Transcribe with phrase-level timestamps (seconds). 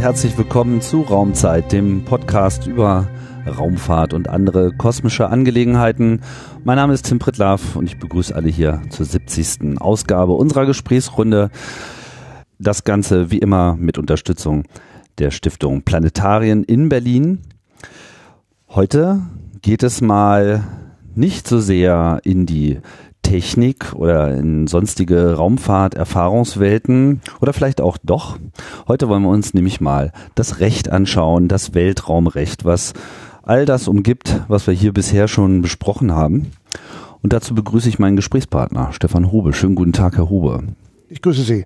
[0.00, 3.06] Herzlich willkommen zu Raumzeit, dem Podcast über
[3.46, 6.22] Raumfahrt und andere kosmische Angelegenheiten.
[6.64, 9.78] Mein Name ist Tim Pritlaff und ich begrüße alle hier zur 70.
[9.78, 11.50] Ausgabe unserer Gesprächsrunde.
[12.58, 14.64] Das Ganze wie immer mit Unterstützung
[15.18, 17.40] der Stiftung Planetarien in Berlin.
[18.70, 19.20] Heute
[19.60, 20.64] geht es mal
[21.14, 22.78] nicht so sehr in die
[23.22, 28.38] Technik oder in sonstige Raumfahrt-Erfahrungswelten oder vielleicht auch doch.
[28.88, 32.92] Heute wollen wir uns nämlich mal das Recht anschauen, das Weltraumrecht, was
[33.42, 36.52] all das umgibt, was wir hier bisher schon besprochen haben.
[37.22, 39.52] Und dazu begrüße ich meinen Gesprächspartner, Stefan Hobe.
[39.52, 40.62] Schönen guten Tag, Herr Hobe.
[41.08, 41.64] Ich grüße Sie.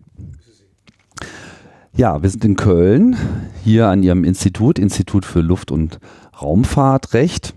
[1.97, 3.17] Ja, wir sind in Köln,
[3.63, 6.01] hier an Ihrem Institut, Institut für Luft- und
[6.43, 7.55] Raumfahrtrecht.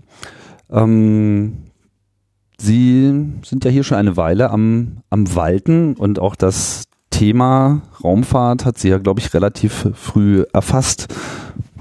[0.70, 1.67] Ähm,
[2.60, 3.14] Sie
[3.44, 8.78] sind ja hier schon eine Weile am, am Walten und auch das Thema Raumfahrt hat
[8.78, 11.06] Sie ja, glaube ich, relativ früh erfasst.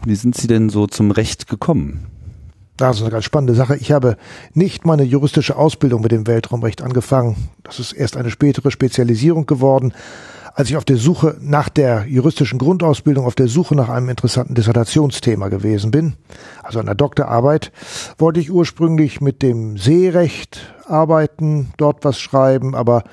[0.05, 2.05] Wie sind Sie denn so zum Recht gekommen?
[2.77, 3.75] Das ist eine ganz spannende Sache.
[3.75, 4.17] Ich habe
[4.53, 7.49] nicht meine juristische Ausbildung mit dem Weltraumrecht angefangen.
[7.63, 9.93] Das ist erst eine spätere Spezialisierung geworden.
[10.57, 14.55] Als ich auf der Suche nach der juristischen Grundausbildung, auf der Suche nach einem interessanten
[14.55, 16.15] Dissertationsthema gewesen bin,
[16.63, 17.71] also einer Doktorarbeit,
[18.17, 23.03] wollte ich ursprünglich mit dem Seerecht arbeiten, dort was schreiben, aber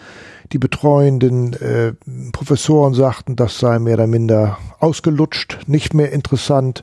[0.53, 1.93] die betreuenden äh,
[2.33, 6.83] Professoren sagten, das sei mehr oder minder ausgelutscht, nicht mehr interessant.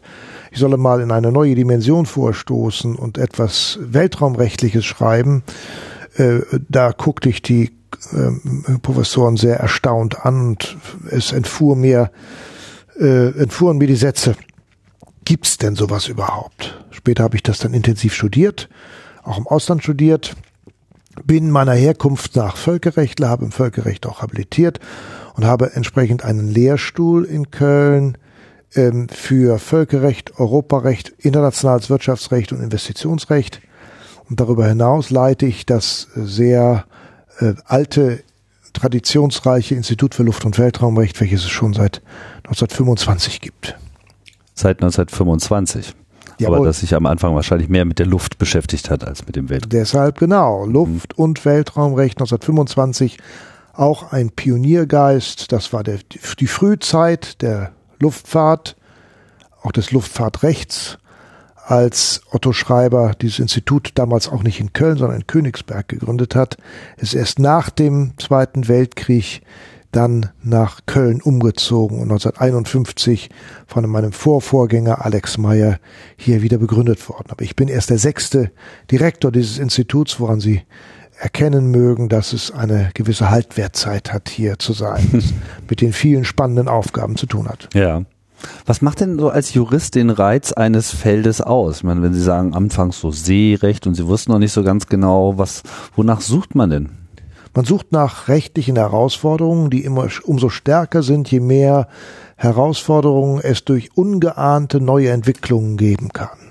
[0.51, 5.41] Ich solle mal in eine neue Dimension vorstoßen und etwas Weltraumrechtliches schreiben.
[6.17, 7.80] Äh, da guckte ich die
[8.13, 10.77] äh, Professoren sehr erstaunt an und
[11.09, 12.11] es entfuhr mir,
[12.99, 14.35] äh, entfuhren mir die Sätze.
[15.25, 16.83] Gibt's denn sowas überhaupt?
[16.91, 18.69] Später habe ich das dann intensiv studiert,
[19.23, 20.35] auch im Ausland studiert,
[21.25, 24.79] bin meiner Herkunft nach Völkerrechtler, habe im Völkerrecht auch habilitiert
[25.35, 28.17] und habe entsprechend einen Lehrstuhl in Köln
[28.75, 33.61] ähm, für Völkerrecht, Europarecht, internationales Wirtschaftsrecht und Investitionsrecht.
[34.29, 36.85] Und darüber hinaus leite ich das sehr
[37.41, 38.23] äh, alte,
[38.73, 42.01] traditionsreiche Institut für Luft- und Weltraumrecht, welches es schon seit
[42.43, 43.75] 1925 gibt.
[44.53, 45.93] Seit 1925.
[46.37, 46.57] Jawohl.
[46.57, 49.49] Aber dass sich am Anfang wahrscheinlich mehr mit der Luft beschäftigt hat als mit dem
[49.49, 49.69] Weltraum.
[49.69, 50.65] Deshalb genau.
[50.65, 51.23] Luft- mhm.
[51.23, 53.17] und Weltraumrecht 1925.
[53.73, 55.51] Auch ein Pioniergeist.
[55.51, 55.99] Das war der,
[56.39, 58.75] die Frühzeit der Luftfahrt,
[59.61, 60.97] auch des Luftfahrtrechts
[61.71, 66.57] als Otto Schreiber dieses Institut damals auch nicht in Köln, sondern in Königsberg gegründet hat,
[66.97, 69.41] ist erst nach dem Zweiten Weltkrieg
[69.93, 73.29] dann nach Köln umgezogen und 1951
[73.67, 75.79] von meinem Vorvorgänger Alex Meyer
[76.17, 77.27] hier wieder begründet worden.
[77.29, 78.51] Aber ich bin erst der sechste
[78.91, 80.63] Direktor dieses Instituts, woran Sie
[81.19, 85.23] erkennen mögen, dass es eine gewisse Haltwertzeit hat, hier zu sein,
[85.69, 87.69] mit den vielen spannenden Aufgaben zu tun hat.
[87.73, 88.03] Ja.
[88.65, 91.77] Was macht denn so als Jurist den Reiz eines Feldes aus?
[91.77, 94.87] Ich meine, wenn Sie sagen, anfangs so Seerecht und Sie wussten noch nicht so ganz
[94.87, 95.63] genau, was,
[95.95, 96.89] wonach sucht man denn?
[97.53, 101.87] Man sucht nach rechtlichen Herausforderungen, die immer umso stärker sind, je mehr
[102.37, 106.50] Herausforderungen es durch ungeahnte neue Entwicklungen geben kann.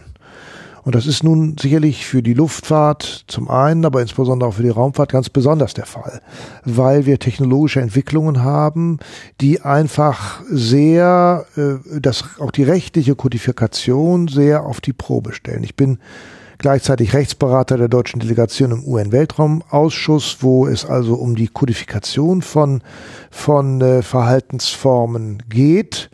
[0.90, 4.70] Und das ist nun sicherlich für die Luftfahrt zum einen, aber insbesondere auch für die
[4.70, 6.20] Raumfahrt ganz besonders der Fall,
[6.64, 8.98] weil wir technologische Entwicklungen haben,
[9.40, 15.62] die einfach sehr, äh, das, auch die rechtliche Kodifikation sehr auf die Probe stellen.
[15.62, 16.00] Ich bin
[16.58, 22.82] gleichzeitig Rechtsberater der deutschen Delegation im UN-Weltraumausschuss, wo es also um die Kodifikation von,
[23.30, 26.10] von äh, Verhaltensformen geht.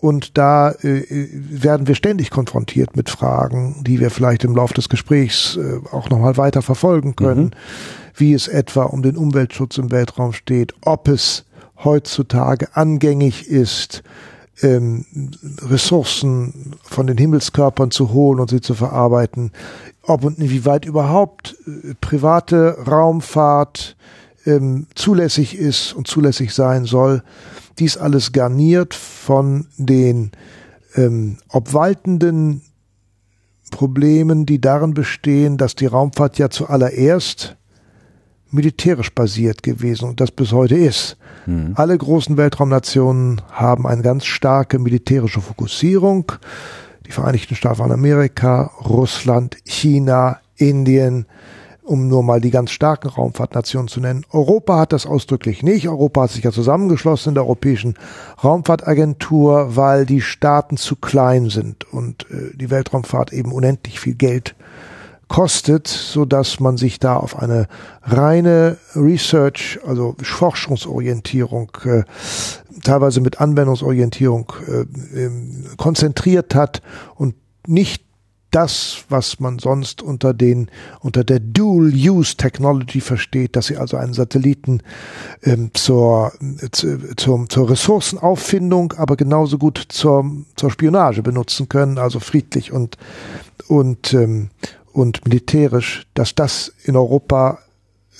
[0.00, 4.88] Und da äh, werden wir ständig konfrontiert mit Fragen, die wir vielleicht im Laufe des
[4.88, 7.50] Gesprächs äh, auch nochmal weiter verfolgen können, mhm.
[8.14, 11.44] wie es etwa um den Umweltschutz im Weltraum steht, ob es
[11.84, 14.02] heutzutage angängig ist,
[14.62, 15.04] ähm,
[15.68, 19.52] Ressourcen von den Himmelskörpern zu holen und sie zu verarbeiten,
[20.02, 23.96] ob und inwieweit überhaupt äh, private Raumfahrt
[24.46, 27.22] ähm, zulässig ist und zulässig sein soll.
[27.80, 30.32] Dies alles garniert von den
[30.94, 32.62] ähm, obwaltenden
[33.70, 37.56] Problemen, die darin bestehen, dass die Raumfahrt ja zuallererst
[38.50, 41.16] militärisch basiert gewesen und das bis heute ist.
[41.46, 41.72] Mhm.
[41.76, 46.32] Alle großen Weltraumnationen haben eine ganz starke militärische Fokussierung.
[47.06, 51.26] Die Vereinigten Staaten von Amerika, Russland, China, Indien,
[51.82, 54.24] um nur mal die ganz starken Raumfahrtnationen zu nennen.
[54.30, 55.88] Europa hat das ausdrücklich nicht.
[55.88, 57.94] Europa hat sich ja zusammengeschlossen in der Europäischen
[58.42, 64.54] Raumfahrtagentur, weil die Staaten zu klein sind und äh, die Weltraumfahrt eben unendlich viel Geld
[65.30, 67.68] kostet, so dass man sich da auf eine
[68.02, 72.02] reine Research, also Forschungsorientierung äh,
[72.82, 76.82] teilweise mit Anwendungsorientierung äh, ähm, konzentriert hat
[77.14, 77.36] und
[77.66, 78.09] nicht
[78.50, 80.70] das, was man sonst unter den
[81.00, 84.82] unter der Dual-Use Technology versteht, dass sie also einen Satelliten
[85.42, 86.32] ähm, zur,
[86.72, 90.24] zu, zur zur Ressourcenauffindung, aber genauso gut zur
[90.56, 92.96] zur Spionage benutzen können, also friedlich und
[93.68, 94.50] und ähm,
[94.92, 97.58] und militärisch, dass das in Europa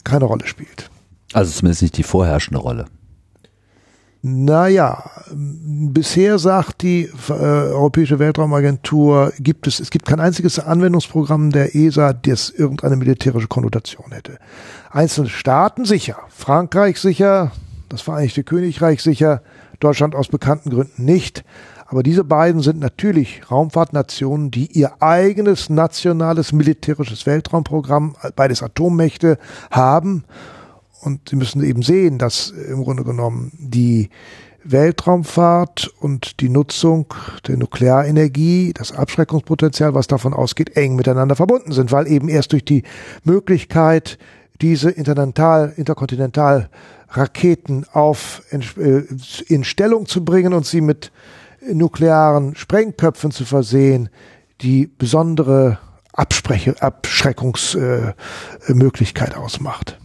[0.04, 0.90] keine Rolle spielt.
[1.32, 2.86] Also zumindest nicht die vorherrschende Rolle.
[4.22, 11.74] Naja, bisher sagt die äh, Europäische Weltraumagentur, gibt es, es gibt kein einziges Anwendungsprogramm der
[11.74, 14.38] ESA, das irgendeine militärische Konnotation hätte.
[14.90, 17.52] Einzelne Staaten sicher, Frankreich sicher,
[17.88, 19.40] das Vereinigte Königreich sicher,
[19.80, 21.42] Deutschland aus bekannten Gründen nicht.
[21.86, 29.38] Aber diese beiden sind natürlich Raumfahrtnationen, die ihr eigenes nationales militärisches Weltraumprogramm, beides Atommächte,
[29.70, 30.24] haben
[31.00, 34.10] und Sie müssen eben sehen, dass im Grunde genommen die
[34.64, 37.06] Weltraumfahrt und die Nutzung
[37.46, 42.64] der Nuklearenergie, das Abschreckungspotenzial, was davon ausgeht, eng miteinander verbunden sind, weil eben erst durch
[42.64, 42.82] die
[43.24, 44.18] Möglichkeit,
[44.60, 49.04] diese Interkontinental, Interkontinentalraketen auf in, äh,
[49.48, 51.10] in Stellung zu bringen und sie mit
[51.72, 54.10] nuklearen Sprengköpfen zu versehen,
[54.60, 55.78] die besondere
[56.12, 59.99] Abspreche, Abschreckungsmöglichkeit äh, ausmacht.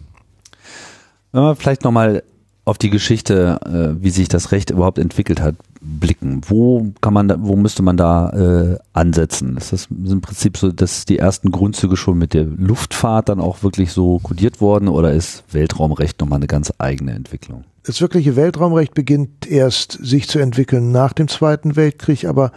[1.36, 2.24] Wenn wir vielleicht nochmal
[2.64, 6.40] auf die Geschichte, äh, wie sich das Recht überhaupt entwickelt hat, blicken.
[6.48, 9.58] Wo kann man da, wo müsste man da äh, ansetzen?
[9.58, 13.64] Ist das im Prinzip so, dass die ersten Grundzüge schon mit der Luftfahrt dann auch
[13.64, 17.66] wirklich so kodiert worden oder ist Weltraumrecht nochmal eine ganz eigene Entwicklung?
[17.84, 22.54] Das wirkliche Weltraumrecht beginnt erst sich zu entwickeln nach dem Zweiten Weltkrieg, aber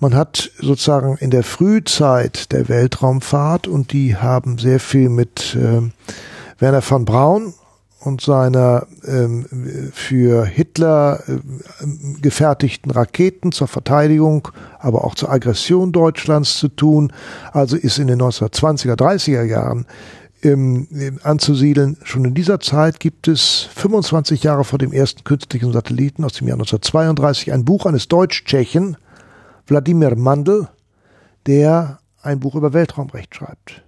[0.00, 5.82] man hat sozusagen in der Frühzeit der Weltraumfahrt und die haben sehr viel mit äh,
[6.58, 7.54] Werner von Braun
[8.06, 9.46] und seiner ähm,
[9.92, 11.38] für Hitler äh,
[12.22, 14.48] gefertigten Raketen zur Verteidigung,
[14.78, 17.12] aber auch zur Aggression Deutschlands zu tun.
[17.52, 19.86] Also ist in den 1920er, 30er Jahren
[20.42, 20.86] ähm,
[21.24, 21.96] anzusiedeln.
[22.04, 26.46] Schon in dieser Zeit gibt es 25 Jahre vor dem ersten künstlichen Satelliten aus dem
[26.46, 28.96] Jahr 1932 ein Buch eines Deutsch-Tschechen,
[29.66, 30.68] Wladimir Mandl,
[31.46, 33.82] der ein Buch über Weltraumrecht schreibt.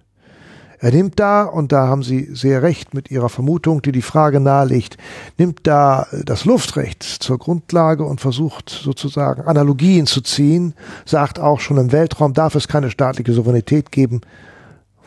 [0.81, 4.39] Er nimmt da, und da haben Sie sehr recht mit Ihrer Vermutung, die die Frage
[4.39, 4.97] nahelegt,
[5.37, 10.73] nimmt da das Luftrecht zur Grundlage und versucht sozusagen Analogien zu ziehen,
[11.05, 14.21] sagt auch schon im Weltraum darf es keine staatliche Souveränität geben,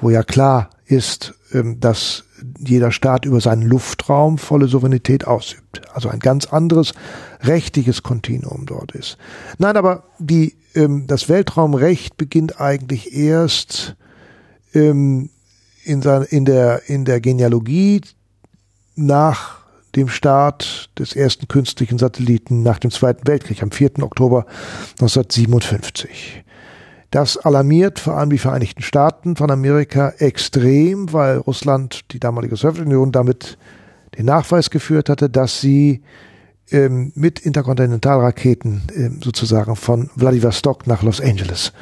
[0.00, 2.24] wo ja klar ist, ähm, dass
[2.58, 5.80] jeder Staat über seinen Luftraum volle Souveränität ausübt.
[5.94, 6.92] Also ein ganz anderes
[7.40, 9.16] rechtliches Kontinuum dort ist.
[9.58, 13.96] Nein, aber die, ähm, das Weltraumrecht beginnt eigentlich erst
[14.74, 15.30] ähm,
[15.84, 18.00] in, sein, in, der, in der Genealogie
[18.94, 19.62] nach
[19.96, 24.02] dem Start des ersten künstlichen Satelliten nach dem Zweiten Weltkrieg am 4.
[24.02, 24.46] Oktober
[25.00, 26.44] 1957.
[27.10, 33.12] Das alarmiert vor allem die Vereinigten Staaten von Amerika extrem, weil Russland, die damalige Sowjetunion,
[33.12, 33.58] damit
[34.16, 36.02] den Nachweis geführt hatte, dass sie
[36.70, 41.72] ähm, mit Interkontinentalraketen ähm, sozusagen von Vladivostok nach Los Angeles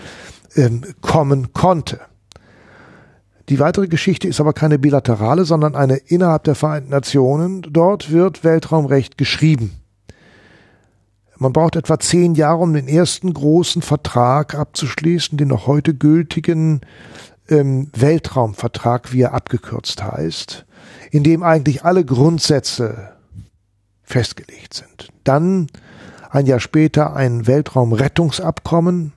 [0.57, 2.01] ähm, kommen konnte.
[3.51, 7.63] Die weitere Geschichte ist aber keine bilaterale, sondern eine innerhalb der Vereinten Nationen.
[7.69, 9.73] Dort wird Weltraumrecht geschrieben.
[11.37, 16.83] Man braucht etwa zehn Jahre, um den ersten großen Vertrag abzuschließen, den noch heute gültigen
[17.49, 20.65] ähm, Weltraumvertrag, wie er abgekürzt heißt,
[21.11, 23.15] in dem eigentlich alle Grundsätze
[24.05, 25.09] festgelegt sind.
[25.25, 25.67] Dann
[26.31, 29.13] ein Jahr später ein Weltraumrettungsabkommen,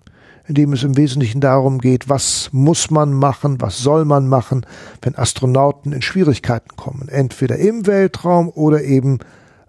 [0.48, 4.66] in dem es im Wesentlichen darum geht, was muss man machen, was soll man machen,
[5.02, 9.20] wenn Astronauten in Schwierigkeiten kommen, entweder im Weltraum oder eben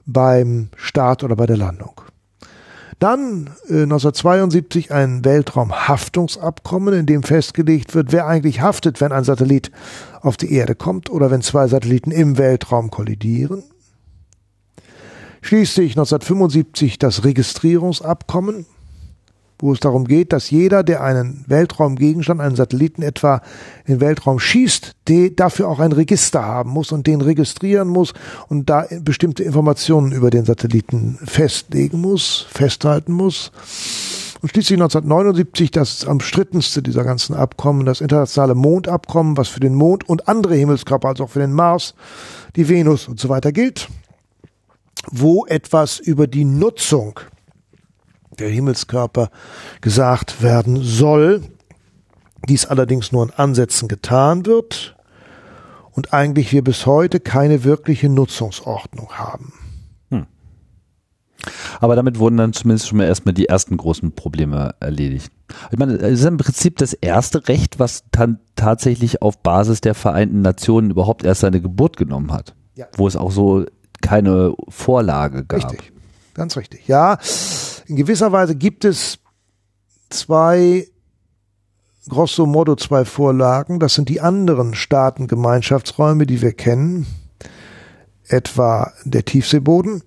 [0.06, 2.00] beim Start oder bei der Landung.
[2.98, 9.70] Dann äh, 1972 ein Weltraumhaftungsabkommen, in dem festgelegt wird, wer eigentlich haftet, wenn ein Satellit
[10.20, 13.62] auf die Erde kommt oder wenn zwei Satelliten im Weltraum kollidieren.
[15.42, 18.64] Schließlich 1975 das Registrierungsabkommen,
[19.58, 23.40] wo es darum geht, dass jeder, der einen Weltraumgegenstand, einen Satelliten etwa
[23.84, 28.14] in den Weltraum schießt, die dafür auch ein Register haben muss und den registrieren muss
[28.48, 33.52] und da bestimmte Informationen über den Satelliten festlegen muss, festhalten muss.
[34.42, 40.06] Und schließlich 1979 das umstrittenste dieser ganzen Abkommen, das internationale Mondabkommen, was für den Mond
[40.06, 41.94] und andere Himmelskörper, also auch für den Mars,
[42.54, 43.88] die Venus und so weiter gilt,
[45.10, 47.20] wo etwas über die Nutzung
[48.38, 49.30] der Himmelskörper
[49.80, 51.42] gesagt werden soll,
[52.48, 54.96] dies allerdings nur in Ansätzen getan wird
[55.92, 59.52] und eigentlich wir bis heute keine wirkliche Nutzungsordnung haben.
[60.10, 60.26] Hm.
[61.80, 65.32] Aber damit wurden dann zumindest schon mal erstmal die ersten großen Probleme erledigt.
[65.70, 69.94] Ich meine, es ist im Prinzip das erste Recht, was dann tatsächlich auf Basis der
[69.94, 72.54] Vereinten Nationen überhaupt erst seine Geburt genommen hat.
[72.74, 72.86] Ja.
[72.96, 73.64] Wo es auch so
[74.00, 75.70] keine Vorlage gab.
[75.70, 75.92] Richtig,
[76.34, 76.88] ganz richtig.
[76.88, 77.18] Ja,
[77.86, 79.18] in gewisser Weise gibt es
[80.10, 80.88] zwei,
[82.08, 83.80] grosso modo zwei Vorlagen.
[83.80, 87.06] Das sind die anderen Staatengemeinschaftsräume, die wir kennen.
[88.26, 90.02] Etwa der Tiefseeboden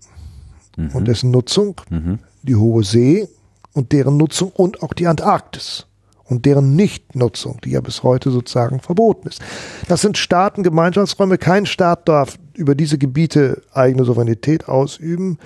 [0.75, 0.89] mhm.
[0.89, 2.19] und dessen Nutzung, mhm.
[2.41, 3.27] die Hohe See
[3.73, 5.85] und deren Nutzung und auch die Antarktis
[6.23, 9.39] und deren Nichtnutzung, die ja bis heute sozusagen verboten ist.
[9.87, 11.37] Das sind Staatengemeinschaftsräume.
[11.37, 15.37] Kein Staat darf über diese Gebiete eigene Souveränität ausüben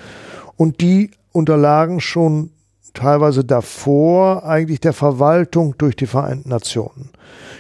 [0.56, 2.52] und die unterlagen schon
[2.94, 7.10] teilweise davor eigentlich der Verwaltung durch die Vereinten Nationen,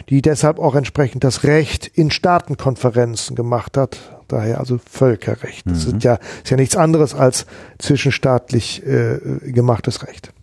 [0.09, 3.97] die deshalb auch entsprechend das Recht in Staatenkonferenzen gemacht hat,
[4.27, 5.65] daher also Völkerrecht.
[5.65, 5.89] Das mhm.
[5.89, 7.45] sind ja, ist ja nichts anderes als
[7.79, 9.19] zwischenstaatlich äh,
[9.51, 10.33] gemachtes Recht.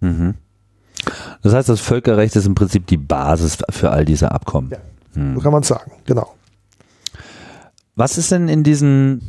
[0.00, 0.34] Mhm.
[1.42, 4.70] Das heißt, das Völkerrecht ist im Prinzip die Basis für all diese Abkommen.
[4.70, 4.78] Ja,
[5.14, 5.34] mhm.
[5.34, 6.34] so kann man sagen, genau.
[7.96, 9.22] Was ist denn in diesen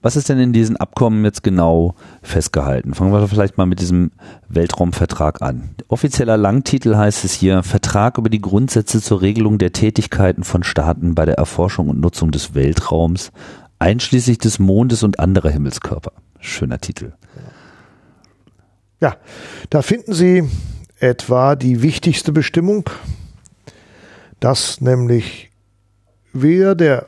[0.00, 2.94] was ist denn in diesen Abkommen jetzt genau festgehalten?
[2.94, 4.12] Fangen wir vielleicht mal mit diesem
[4.48, 5.70] Weltraumvertrag an.
[5.88, 11.14] Offizieller Langtitel heißt es hier Vertrag über die Grundsätze zur Regelung der Tätigkeiten von Staaten
[11.14, 13.32] bei der Erforschung und Nutzung des Weltraums,
[13.78, 16.12] einschließlich des Mondes und anderer Himmelskörper.
[16.40, 17.12] Schöner Titel.
[19.00, 19.16] Ja,
[19.70, 20.48] da finden Sie
[21.00, 22.88] etwa die wichtigste Bestimmung,
[24.40, 25.50] dass nämlich
[26.32, 27.06] weder der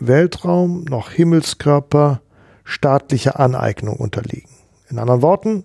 [0.00, 2.20] Weltraum noch Himmelskörper
[2.64, 4.50] staatlicher Aneignung unterliegen.
[4.88, 5.64] In anderen Worten,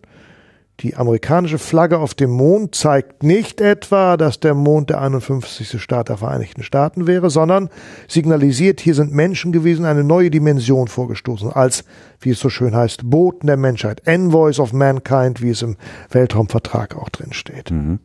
[0.81, 5.81] die amerikanische Flagge auf dem Mond zeigt nicht etwa, dass der Mond der 51.
[5.81, 7.69] Staat der Vereinigten Staaten wäre, sondern
[8.09, 11.85] signalisiert, hier sind Menschen gewesen, eine neue Dimension vorgestoßen, als,
[12.19, 15.77] wie es so schön heißt, Boten der Menschheit, Envoys of Mankind, wie es im
[16.09, 17.71] Weltraumvertrag auch drin steht.
[17.71, 17.99] Mhm.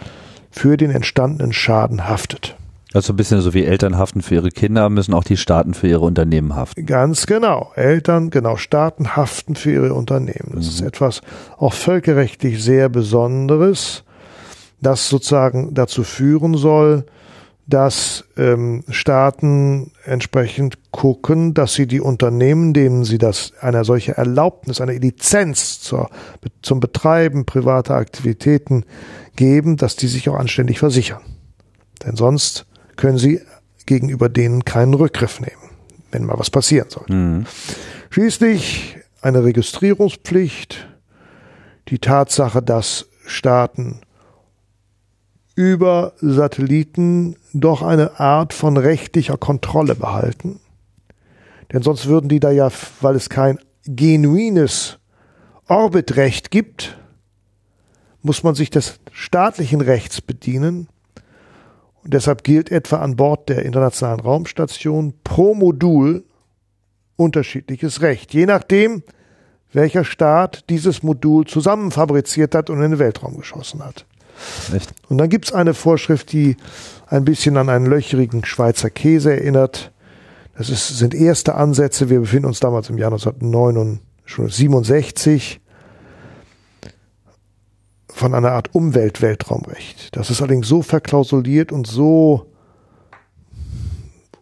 [0.50, 2.56] für den entstandenen Schaden haftet.
[2.94, 5.88] Also ein bisschen so wie Eltern haften für ihre Kinder, müssen auch die Staaten für
[5.88, 6.84] ihre Unternehmen haften.
[6.84, 7.72] Ganz genau.
[7.74, 10.52] Eltern, genau, Staaten haften für ihre Unternehmen.
[10.54, 10.70] Das mhm.
[10.70, 11.22] ist etwas
[11.56, 14.04] auch völkerrechtlich sehr Besonderes,
[14.82, 17.06] das sozusagen dazu führen soll,
[17.66, 24.80] dass ähm, Staaten entsprechend gucken, dass sie die Unternehmen, denen sie das eine solche Erlaubnis,
[24.80, 26.10] eine Lizenz zur,
[26.62, 28.84] zum Betreiben privater Aktivitäten
[29.36, 31.22] geben, dass die sich auch anständig versichern.
[32.04, 32.66] Denn sonst
[32.96, 33.40] können sie
[33.86, 35.70] gegenüber denen keinen Rückgriff nehmen,
[36.10, 37.12] wenn mal was passieren sollte.
[37.12, 37.46] Mhm.
[38.10, 40.88] Schließlich eine Registrierungspflicht,
[41.88, 44.00] die Tatsache, dass Staaten
[45.54, 50.60] über Satelliten doch eine Art von rechtlicher Kontrolle behalten.
[51.72, 54.98] Denn sonst würden die da ja, weil es kein genuines
[55.68, 56.98] Orbitrecht gibt,
[58.22, 60.88] muss man sich des staatlichen Rechts bedienen.
[62.02, 66.24] Und deshalb gilt etwa an Bord der Internationalen Raumstation pro Modul
[67.16, 69.02] unterschiedliches Recht, je nachdem,
[69.72, 74.06] welcher Staat dieses Modul zusammen fabriziert hat und in den Weltraum geschossen hat.
[74.74, 74.92] Echt?
[75.08, 76.56] Und dann gibt es eine Vorschrift, die
[77.06, 79.92] ein bisschen an einen löcherigen Schweizer Käse erinnert.
[80.56, 82.10] Das ist, sind erste Ansätze.
[82.10, 85.60] Wir befinden uns damals im Jahr 1967
[88.08, 90.16] von einer Art Umwelt-Weltraumrecht.
[90.16, 92.46] Das ist allerdings so verklausuliert und so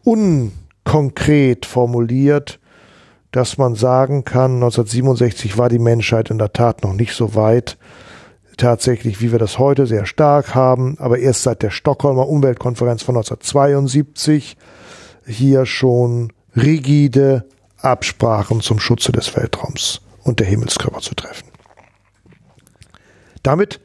[0.04, 2.58] unkonkret formuliert,
[3.30, 7.78] dass man sagen kann, 1967 war die Menschheit in der Tat noch nicht so weit,
[8.60, 13.16] tatsächlich, wie wir das heute sehr stark haben, aber erst seit der Stockholmer Umweltkonferenz von
[13.16, 14.56] 1972
[15.26, 17.46] hier schon rigide
[17.78, 21.48] Absprachen zum Schutze des Weltraums und der Himmelskörper zu treffen.
[23.42, 23.80] Damit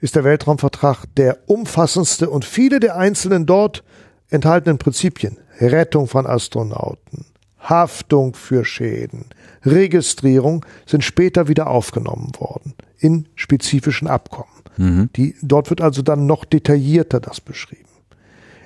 [0.00, 3.84] ist der Weltraumvertrag der umfassendste und viele der einzelnen dort
[4.30, 7.26] enthaltenen Prinzipien, Rettung von Astronauten,
[7.58, 9.26] Haftung für Schäden,
[9.64, 14.50] Registrierung sind später wieder aufgenommen worden in spezifischen Abkommen.
[14.76, 15.10] Mhm.
[15.16, 17.88] Die, dort wird also dann noch detaillierter das beschrieben.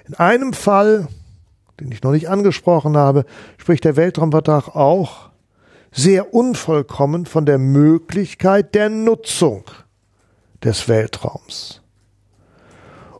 [0.06, 1.08] In einem Fall,
[1.78, 3.24] den ich noch nicht angesprochen habe,
[3.58, 5.30] spricht der Weltraumvertrag auch
[5.92, 9.64] sehr unvollkommen von der Möglichkeit der Nutzung
[10.62, 11.80] des Weltraums.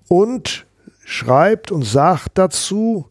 [0.09, 0.67] Und
[1.05, 3.10] schreibt und sagt dazu,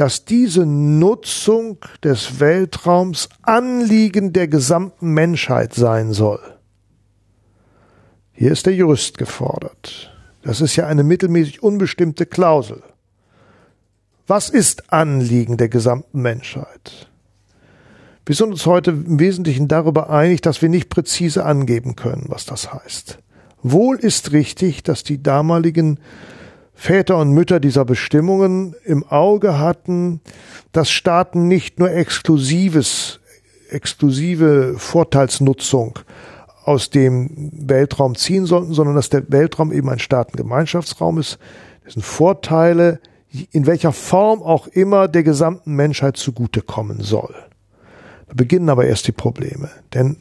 [0.00, 6.40] dass diese Nutzung des Weltraums Anliegen der gesamten Menschheit sein soll.
[8.32, 10.10] Hier ist der Jurist gefordert.
[10.40, 12.82] Das ist ja eine mittelmäßig unbestimmte Klausel.
[14.26, 17.10] Was ist Anliegen der gesamten Menschheit?
[18.24, 22.46] Wir sind uns heute im Wesentlichen darüber einig, dass wir nicht präzise angeben können, was
[22.46, 23.18] das heißt.
[23.62, 26.00] Wohl ist richtig, dass die damaligen
[26.80, 30.22] Väter und Mütter dieser Bestimmungen im Auge hatten,
[30.72, 33.20] dass Staaten nicht nur exklusives,
[33.68, 35.98] exklusive Vorteilsnutzung
[36.64, 41.38] aus dem Weltraum ziehen sollten, sondern dass der Weltraum eben ein Staatengemeinschaftsraum ist,
[41.84, 42.98] dessen Vorteile
[43.50, 47.34] in welcher Form auch immer der gesamten Menschheit zugutekommen soll.
[48.26, 49.68] Da beginnen aber erst die Probleme.
[49.92, 50.16] Denn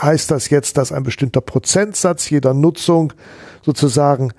[0.00, 3.12] heißt das jetzt, dass ein bestimmter Prozentsatz jeder Nutzung
[3.60, 4.32] sozusagen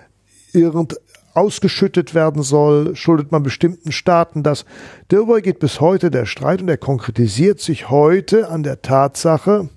[0.54, 0.98] irgend
[1.34, 4.66] ausgeschüttet werden soll, schuldet man bestimmten Staaten das.
[5.08, 9.70] Darüber geht bis heute der Streit und er konkretisiert sich heute an der Tatsache,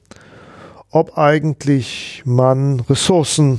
[0.90, 3.58] ob eigentlich man Ressourcen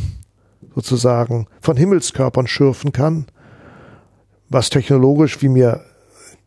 [0.73, 3.25] sozusagen von Himmelskörpern schürfen kann,
[4.49, 5.81] was technologisch, wie mir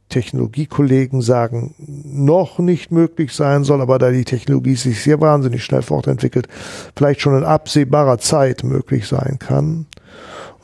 [0.09, 5.83] Technologiekollegen sagen, noch nicht möglich sein soll, aber da die Technologie sich sehr wahnsinnig schnell
[5.83, 6.49] fortentwickelt,
[6.97, 9.87] vielleicht schon in absehbarer Zeit möglich sein kann.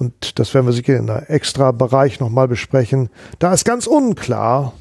[0.05, 3.09] Und das werden wir sicher in einem extra Bereich nochmal besprechen.
[3.39, 4.75] Da ist ganz unklar,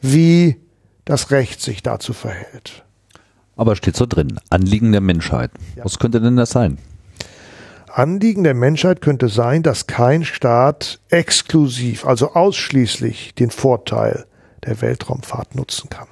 [0.00, 0.56] wie
[1.04, 2.84] das Recht sich dazu verhält.
[3.56, 5.52] Aber steht so drin, Anliegen der Menschheit.
[5.76, 5.84] Ja.
[5.84, 6.78] Was könnte denn das sein?
[7.86, 14.26] Anliegen der Menschheit könnte sein, dass kein Staat exklusiv, also ausschließlich den Vorteil
[14.64, 16.08] der Weltraumfahrt nutzen kann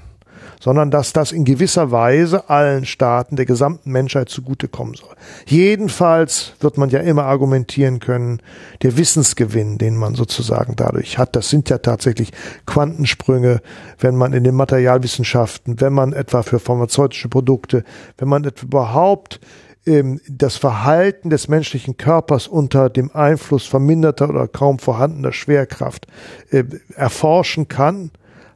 [0.63, 5.13] sondern dass das in gewisser Weise allen Staaten der gesamten Menschheit zugutekommen soll.
[5.45, 8.41] Jedenfalls wird man ja immer argumentieren können,
[8.83, 12.31] der Wissensgewinn, den man sozusagen dadurch hat, das sind ja tatsächlich
[12.65, 13.61] Quantensprünge,
[13.99, 17.83] wenn man in den Materialwissenschaften, wenn man etwa für pharmazeutische Produkte,
[18.19, 19.41] wenn man überhaupt
[19.85, 26.07] ähm, das Verhalten des menschlichen Körpers unter dem Einfluss verminderter oder kaum vorhandener Schwerkraft
[26.53, 26.63] äh,
[26.95, 28.13] erforschen kann,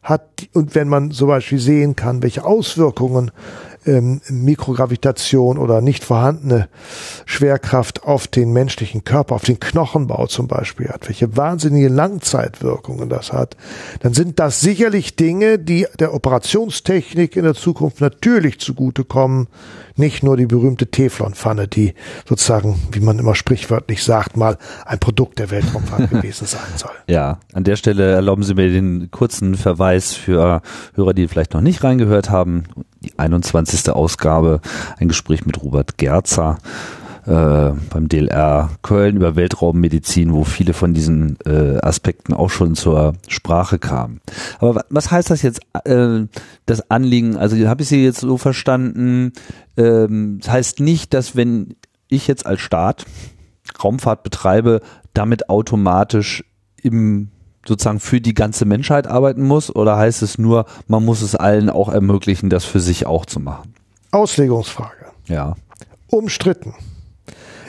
[0.07, 3.33] hat, und wenn man zum Beispiel sehen kann, welche Auswirkungen
[3.87, 6.69] ähm, Mikrogravitation oder nicht vorhandene
[7.25, 13.33] Schwerkraft auf den menschlichen Körper, auf den Knochenbau zum Beispiel hat, welche wahnsinnige Langzeitwirkungen das
[13.33, 13.57] hat,
[14.01, 19.49] dann sind das sicherlich Dinge, die der Operationstechnik in der Zukunft natürlich zugutekommen,
[19.97, 21.95] nicht nur die berühmte Teflonpfanne, die
[22.29, 26.93] sozusagen, wie man immer sprichwörtlich sagt, mal ein Produkt der Weltraumfahrt gewesen sein soll.
[27.09, 30.63] Ja, an der Stelle erlauben Sie mir den kurzen Verweis für
[30.95, 32.65] Hörer, die vielleicht noch nicht reingehört haben.
[33.01, 33.91] Die 21.
[33.91, 34.61] Ausgabe,
[34.99, 36.59] ein Gespräch mit Robert Gerzer
[37.27, 43.79] beim DLR Köln über Weltraummedizin, wo viele von diesen äh, Aspekten auch schon zur Sprache
[43.79, 44.21] kamen.
[44.61, 46.27] Aber was heißt das jetzt, äh,
[46.67, 47.37] das Anliegen?
[47.37, 49.33] Also habe ich Sie jetzt so verstanden,
[49.77, 51.75] ähm, das heißt nicht, dass wenn
[52.09, 53.07] ich jetzt als Staat
[53.83, 54.81] Raumfahrt betreibe,
[55.13, 56.45] damit automatisch
[56.83, 57.31] im
[57.67, 61.69] sozusagen für die ganze Menschheit arbeiten muss oder heißt es nur, man muss es allen
[61.69, 63.75] auch ermöglichen, das für sich auch zu machen?
[64.13, 65.07] Auslegungsfrage.
[65.27, 65.57] Ja.
[66.07, 66.75] Umstritten.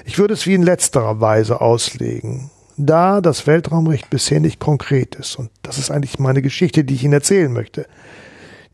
[0.06, 2.50] Ich würde es wie in letzterer Weise auslegen.
[2.78, 7.04] Da das Weltraumrecht bisher nicht konkret ist, und das ist eigentlich meine Geschichte, die ich
[7.04, 7.88] Ihnen erzählen möchte,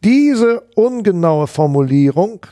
[0.03, 2.45] diese ungenaue Formulierung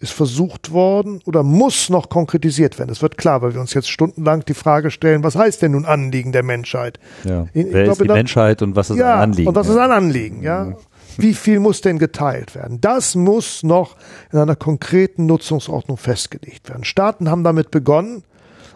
[0.00, 2.90] ist versucht worden oder muss noch konkretisiert werden.
[2.90, 5.84] Es wird klar, weil wir uns jetzt stundenlang die Frage stellen, was heißt denn nun
[5.84, 7.00] Anliegen der Menschheit?
[7.24, 7.46] Ja.
[7.52, 9.48] Ich, Wer glaube, ist die Menschheit und was ist ja, ein Anliegen?
[9.48, 10.76] Und was ist ein Anliegen, ja?
[11.20, 12.80] Wie viel muss denn geteilt werden?
[12.80, 13.96] Das muss noch
[14.32, 16.84] in einer konkreten Nutzungsordnung festgelegt werden.
[16.84, 18.22] Staaten haben damit begonnen,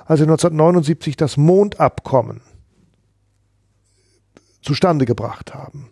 [0.06, 2.40] als sie 1979 das Mondabkommen
[4.60, 5.90] zustande gebracht haben.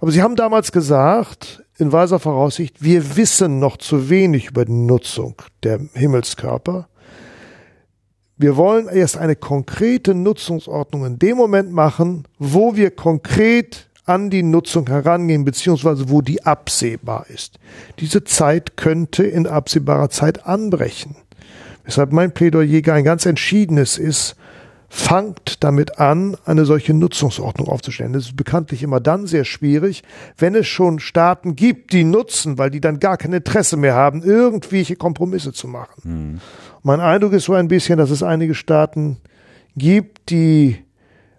[0.00, 4.72] Aber sie haben damals gesagt, in weiser Voraussicht, wir wissen noch zu wenig über die
[4.72, 6.88] Nutzung der Himmelskörper.
[8.36, 14.42] Wir wollen erst eine konkrete Nutzungsordnung in dem Moment machen, wo wir konkret an die
[14.42, 17.58] Nutzung herangehen, beziehungsweise wo die absehbar ist.
[18.00, 21.16] Diese Zeit könnte in absehbarer Zeit anbrechen.
[21.84, 24.36] Weshalb mein Plädoyer ein ganz entschiedenes ist,
[24.90, 28.14] fangt damit an, eine solche Nutzungsordnung aufzustellen.
[28.14, 30.02] Das ist bekanntlich immer dann sehr schwierig,
[30.38, 34.22] wenn es schon Staaten gibt, die nutzen, weil die dann gar kein Interesse mehr haben,
[34.22, 36.00] irgendwelche Kompromisse zu machen.
[36.04, 36.40] Mhm.
[36.82, 39.18] Mein Eindruck ist so ein bisschen, dass es einige Staaten
[39.76, 40.78] gibt, die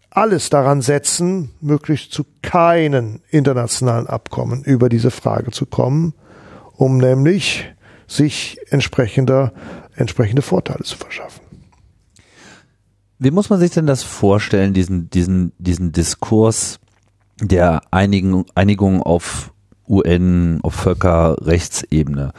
[0.09, 6.13] alles daran setzen, möglichst zu keinen internationalen Abkommen über diese Frage zu kommen,
[6.75, 7.71] um nämlich
[8.07, 9.53] sich entsprechender,
[9.95, 11.41] entsprechende Vorteile zu verschaffen.
[13.19, 16.79] Wie muss man sich denn das vorstellen, diesen, diesen, diesen Diskurs
[17.41, 19.51] der Einigen, Einigung auf
[19.87, 22.31] UN, auf Völkerrechtsebene?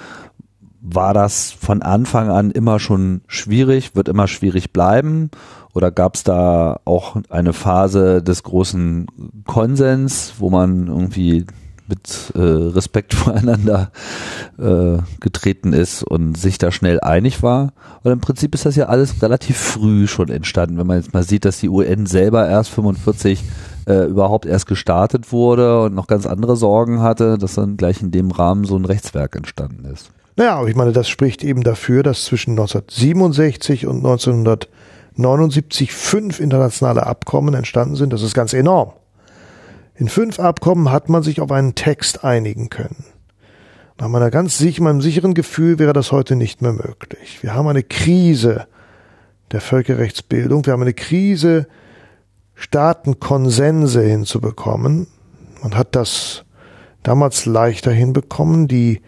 [0.82, 5.30] War das von Anfang an immer schon schwierig, wird immer schwierig bleiben?
[5.74, 9.06] Oder gab es da auch eine Phase des großen
[9.46, 11.46] Konsens, wo man irgendwie
[11.90, 13.90] mit äh, Respekt voreinander
[14.58, 17.72] äh, getreten ist und sich da schnell einig war.
[18.02, 21.24] Und im Prinzip ist das ja alles relativ früh schon entstanden, wenn man jetzt mal
[21.24, 23.42] sieht, dass die UN selber erst 45
[23.86, 28.10] äh, überhaupt erst gestartet wurde und noch ganz andere Sorgen hatte, dass dann gleich in
[28.10, 30.10] dem Rahmen so ein Rechtswerk entstanden ist.
[30.36, 37.06] Naja, aber ich meine, das spricht eben dafür, dass zwischen 1967 und 1979 fünf internationale
[37.06, 38.12] Abkommen entstanden sind.
[38.12, 38.92] Das ist ganz enorm.
[39.94, 43.04] In fünf Abkommen hat man sich auf einen Text einigen können.
[43.98, 47.42] Nach meiner ganz sich, meinem sicheren Gefühl wäre das heute nicht mehr möglich.
[47.42, 48.66] Wir haben eine Krise
[49.52, 50.64] der Völkerrechtsbildung.
[50.64, 51.66] Wir haben eine Krise,
[52.54, 55.06] Staatenkonsense hinzubekommen.
[55.62, 56.44] Man hat das
[57.02, 58.68] damals leichter hinbekommen.
[58.68, 59.02] Die,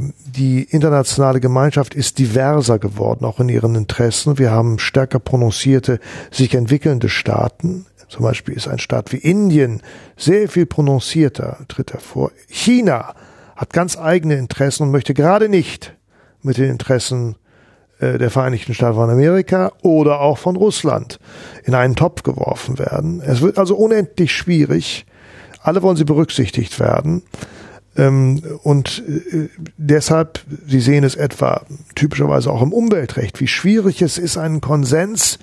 [0.00, 4.38] die internationale Gemeinschaft ist diverser geworden, auch in ihren Interessen.
[4.38, 6.00] Wir haben stärker prononcierte,
[6.30, 7.86] sich entwickelnde Staaten.
[8.08, 9.80] Zum Beispiel ist ein Staat wie Indien
[10.16, 12.30] sehr viel prononcierter, tritt hervor.
[12.48, 13.14] China
[13.56, 15.96] hat ganz eigene Interessen und möchte gerade nicht
[16.42, 17.36] mit den Interessen
[18.00, 21.18] äh, der Vereinigten Staaten von Amerika oder auch von Russland
[21.64, 23.22] in einen Topf geworfen werden.
[23.24, 25.06] Es wird also unendlich schwierig.
[25.62, 27.22] Alle wollen sie berücksichtigt werden.
[27.96, 31.62] Ähm, und äh, deshalb, Sie sehen es etwa
[31.94, 35.38] typischerweise auch im Umweltrecht, wie schwierig es ist, einen Konsens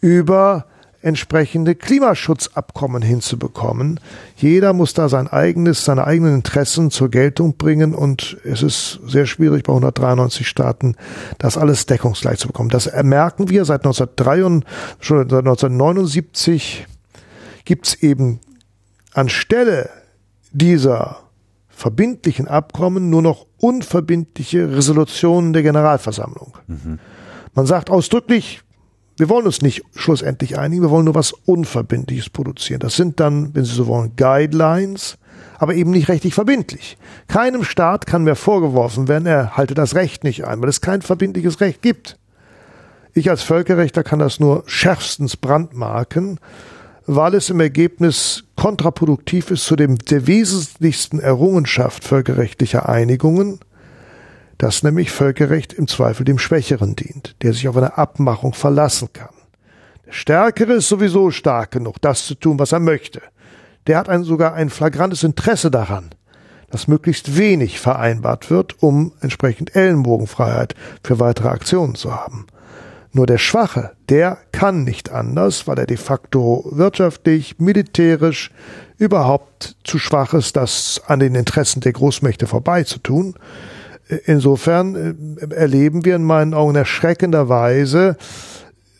[0.00, 0.66] über
[1.04, 4.00] entsprechende Klimaschutzabkommen hinzubekommen.
[4.36, 9.26] Jeder muss da sein eigenes, seine eigenen Interessen zur Geltung bringen und es ist sehr
[9.26, 10.96] schwierig bei 193 Staaten,
[11.38, 12.70] das alles deckungsgleich zu bekommen.
[12.70, 14.66] Das merken wir seit 1973,
[15.00, 16.86] schon seit 1979
[17.66, 18.40] gibt es eben
[19.12, 19.90] anstelle
[20.52, 21.23] dieser
[21.74, 26.56] verbindlichen Abkommen nur noch unverbindliche Resolutionen der Generalversammlung.
[26.66, 26.98] Mhm.
[27.54, 28.62] Man sagt ausdrücklich,
[29.16, 32.80] wir wollen uns nicht schlussendlich einigen, wir wollen nur was Unverbindliches produzieren.
[32.80, 35.18] Das sind dann, wenn Sie so wollen, Guidelines,
[35.58, 36.98] aber eben nicht rechtlich verbindlich.
[37.28, 41.02] Keinem Staat kann mehr vorgeworfen werden, er halte das Recht nicht ein, weil es kein
[41.02, 42.18] verbindliches Recht gibt.
[43.12, 46.40] Ich als Völkerrechter kann das nur schärfstens brandmarken,
[47.06, 53.60] weil es im Ergebnis kontraproduktiv ist zu dem der wesentlichsten Errungenschaft völkerrechtlicher Einigungen,
[54.58, 59.34] dass nämlich Völkerrecht im Zweifel dem Schwächeren dient, der sich auf eine Abmachung verlassen kann.
[60.06, 63.20] Der Stärkere ist sowieso stark genug, das zu tun, was er möchte.
[63.86, 66.10] Der hat ein, sogar ein flagrantes Interesse daran,
[66.70, 72.46] dass möglichst wenig vereinbart wird, um entsprechend Ellenbogenfreiheit für weitere Aktionen zu haben.
[73.14, 78.50] Nur der Schwache, der kann nicht anders, weil er de facto wirtschaftlich, militärisch
[78.98, 83.34] überhaupt zu schwach ist, das an den Interessen der Großmächte vorbeizutun.
[84.26, 88.16] Insofern äh, erleben wir in meinen Augen erschreckenderweise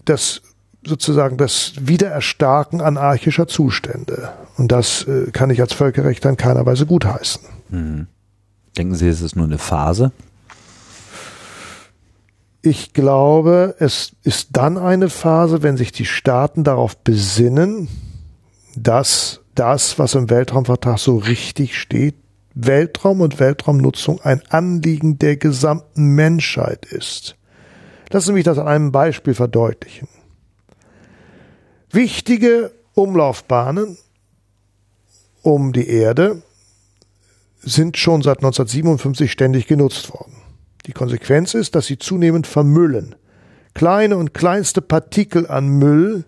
[0.04, 0.42] das
[0.86, 4.30] sozusagen das Wiedererstarken anarchischer Zustände.
[4.56, 7.42] Und das äh, kann ich als Völkerrechter in keiner Weise gutheißen.
[7.70, 8.06] Hm.
[8.76, 10.12] Denken Sie, es ist nur eine Phase?
[12.66, 17.88] Ich glaube, es ist dann eine Phase, wenn sich die Staaten darauf besinnen,
[18.74, 22.14] dass das, was im Weltraumvertrag so richtig steht,
[22.54, 27.36] Weltraum und Weltraumnutzung ein Anliegen der gesamten Menschheit ist.
[28.08, 30.08] Lassen Sie mich das an einem Beispiel verdeutlichen.
[31.90, 33.98] Wichtige Umlaufbahnen
[35.42, 36.42] um die Erde
[37.60, 40.43] sind schon seit 1957 ständig genutzt worden.
[40.86, 43.14] Die Konsequenz ist, dass sie zunehmend vermüllen.
[43.74, 46.24] Kleine und kleinste Partikel an Müll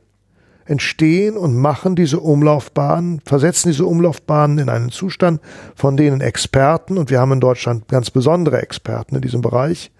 [0.64, 5.40] entstehen und machen diese Umlaufbahnen, versetzen diese Umlaufbahnen in einen Zustand,
[5.74, 9.92] von denen Experten, und wir haben in Deutschland ganz besondere Experten in diesem Bereich,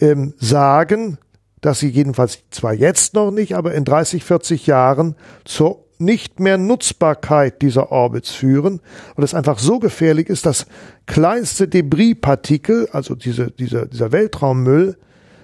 [0.00, 1.18] ähm, sagen,
[1.62, 6.58] dass sie jedenfalls zwar jetzt noch nicht, aber in 30, 40 Jahren zur nicht mehr
[6.58, 8.80] Nutzbarkeit dieser Orbits führen
[9.14, 10.66] und es einfach so gefährlich ist, dass
[11.06, 14.96] kleinste Debrispartikel, also diese, dieser, dieser Weltraummüll,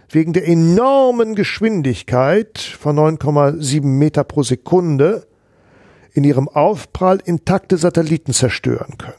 [0.08, 5.26] wegen der enormen Geschwindigkeit von 9,7 Meter pro Sekunde
[6.12, 9.14] in ihrem Aufprall intakte Satelliten zerstören können.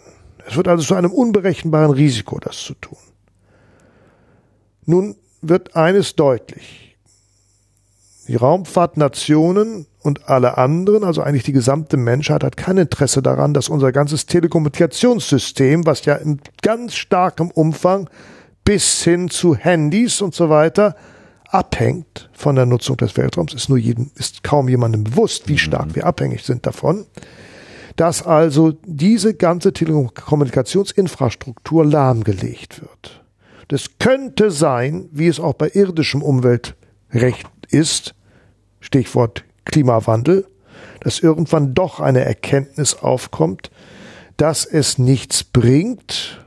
[0.45, 2.97] Es wird also zu einem unberechenbaren Risiko, das zu tun.
[4.85, 6.82] Nun wird eines deutlich.
[8.27, 13.69] Die Raumfahrtnationen und alle anderen, also eigentlich die gesamte Menschheit, hat kein Interesse daran, dass
[13.69, 18.09] unser ganzes Telekommunikationssystem, was ja in ganz starkem Umfang
[18.63, 20.95] bis hin zu Handys und so weiter
[21.49, 25.87] abhängt von der Nutzung des Weltraums, ist nur jedem, ist kaum jemandem bewusst, wie stark
[25.87, 25.95] mhm.
[25.95, 27.05] wir abhängig sind davon,
[27.95, 33.23] dass also diese ganze Telekommunikationsinfrastruktur lahmgelegt wird.
[33.67, 38.15] Das könnte sein, wie es auch bei irdischem Umweltrecht ist,
[38.79, 40.45] Stichwort Klimawandel,
[40.99, 43.71] dass irgendwann doch eine Erkenntnis aufkommt,
[44.37, 46.45] dass es nichts bringt,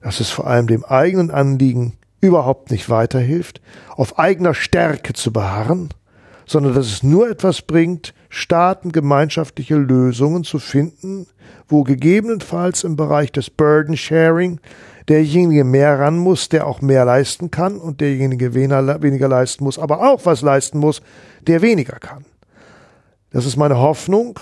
[0.00, 3.60] dass es vor allem dem eigenen Anliegen überhaupt nicht weiterhilft,
[3.96, 5.90] auf eigener Stärke zu beharren,
[6.46, 11.26] sondern dass es nur etwas bringt, Staaten gemeinschaftliche Lösungen zu finden,
[11.68, 14.60] wo gegebenenfalls im Bereich des Burden Sharing
[15.08, 20.10] derjenige mehr ran muss, der auch mehr leisten kann und derjenige weniger leisten muss, aber
[20.10, 21.02] auch was leisten muss,
[21.46, 22.24] der weniger kann.
[23.30, 24.38] Das ist meine Hoffnung,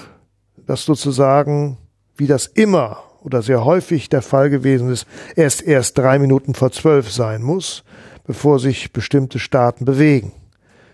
[0.67, 1.79] dass sozusagen,
[2.17, 6.73] wie das immer oder sehr häufig der Fall gewesen ist, erst erst drei Minuten vor
[6.73, 7.85] zwölf sein muss,
[8.27, 10.33] bevor sich bestimmte Staaten bewegen.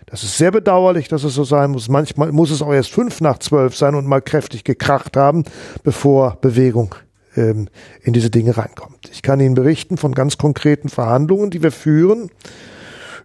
[0.07, 1.89] Das ist sehr bedauerlich, dass es so sein muss.
[1.89, 5.43] Manchmal muss es auch erst fünf nach zwölf sein und mal kräftig gekracht haben,
[5.83, 6.95] bevor Bewegung
[7.35, 7.69] ähm,
[8.01, 9.09] in diese Dinge reinkommt.
[9.11, 12.29] Ich kann Ihnen berichten von ganz konkreten Verhandlungen, die wir führen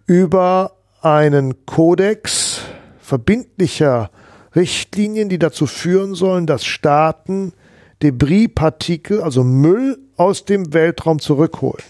[0.05, 2.61] über einen Kodex
[2.99, 4.11] verbindlicher
[4.55, 7.53] Richtlinien, die dazu führen sollen, dass Staaten
[8.01, 11.83] Debrispartikel, also Müll aus dem Weltraum zurückholen.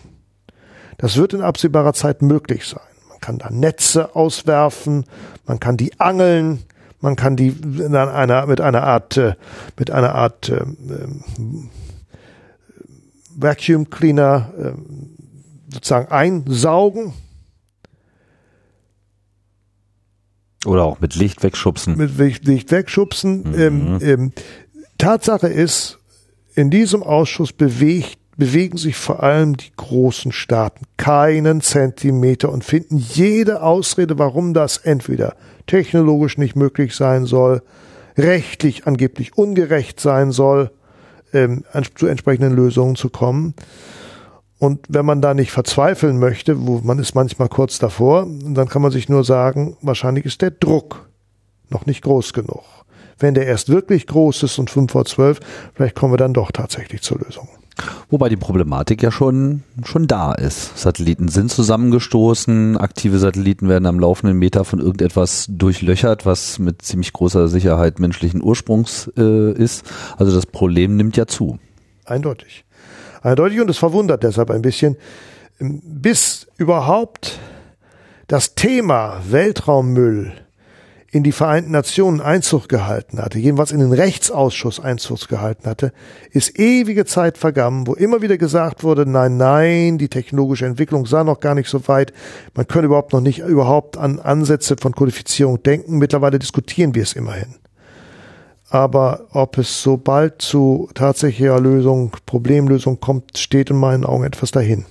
[0.97, 2.81] Das wird in absehbarer Zeit möglich sein.
[3.09, 5.05] Man kann da Netze auswerfen,
[5.45, 6.63] man kann die angeln,
[6.99, 9.33] man kann die in einer, mit einer Art, äh,
[9.77, 10.61] mit einer Art äh,
[13.41, 17.13] Vacuum Cleaner äh, sozusagen einsaugen.
[20.65, 21.97] Oder auch mit Licht wegschubsen.
[21.97, 23.43] Mit Licht wegschubsen.
[23.43, 23.59] Mhm.
[23.59, 24.31] Ähm, ähm,
[24.97, 25.97] Tatsache ist,
[26.53, 32.97] in diesem Ausschuss bewegt, bewegen sich vor allem die großen Staaten keinen Zentimeter und finden
[32.97, 35.35] jede Ausrede, warum das entweder
[35.67, 37.61] technologisch nicht möglich sein soll,
[38.17, 40.71] rechtlich angeblich ungerecht sein soll,
[41.33, 41.63] ähm,
[41.95, 43.53] zu entsprechenden Lösungen zu kommen.
[44.59, 48.81] Und wenn man da nicht verzweifeln möchte, wo man ist manchmal kurz davor, dann kann
[48.81, 51.09] man sich nur sagen, wahrscheinlich ist der Druck
[51.69, 52.63] noch nicht groß genug
[53.21, 55.39] wenn der erst wirklich groß ist und 5 vor 12,
[55.73, 57.47] vielleicht kommen wir dann doch tatsächlich zur Lösung.
[58.09, 60.77] Wobei die Problematik ja schon, schon da ist.
[60.77, 67.13] Satelliten sind zusammengestoßen, aktive Satelliten werden am laufenden Meter von irgendetwas durchlöchert, was mit ziemlich
[67.13, 69.85] großer Sicherheit menschlichen Ursprungs äh, ist.
[70.17, 71.59] Also das Problem nimmt ja zu.
[72.05, 72.65] Eindeutig.
[73.21, 74.97] Eindeutig und es verwundert deshalb ein bisschen,
[75.59, 77.39] bis überhaupt
[78.27, 80.33] das Thema Weltraummüll
[81.11, 85.91] in die Vereinten Nationen Einzug gehalten hatte, jedenfalls in den Rechtsausschuss Einzug gehalten hatte,
[86.31, 91.23] ist ewige Zeit vergangen, wo immer wieder gesagt wurde, nein, nein, die technologische Entwicklung sei
[91.23, 92.13] noch gar nicht so weit,
[92.55, 95.97] man könne überhaupt noch nicht überhaupt an Ansätze von Kodifizierung denken.
[95.97, 97.55] Mittlerweile diskutieren wir es immerhin.
[98.69, 104.51] Aber ob es so bald zu tatsächlicher Lösung, Problemlösung kommt, steht in meinen Augen etwas
[104.51, 104.85] dahin.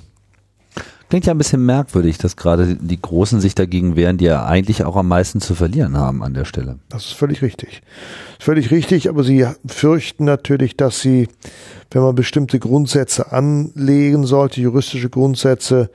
[1.10, 4.84] Klingt ja ein bisschen merkwürdig, dass gerade die Großen sich dagegen wehren, die ja eigentlich
[4.84, 6.78] auch am meisten zu verlieren haben an der Stelle.
[6.88, 7.82] Das ist völlig richtig.
[8.38, 11.26] Völlig richtig, aber sie fürchten natürlich, dass sie,
[11.90, 15.90] wenn man bestimmte Grundsätze anlegen sollte, juristische Grundsätze,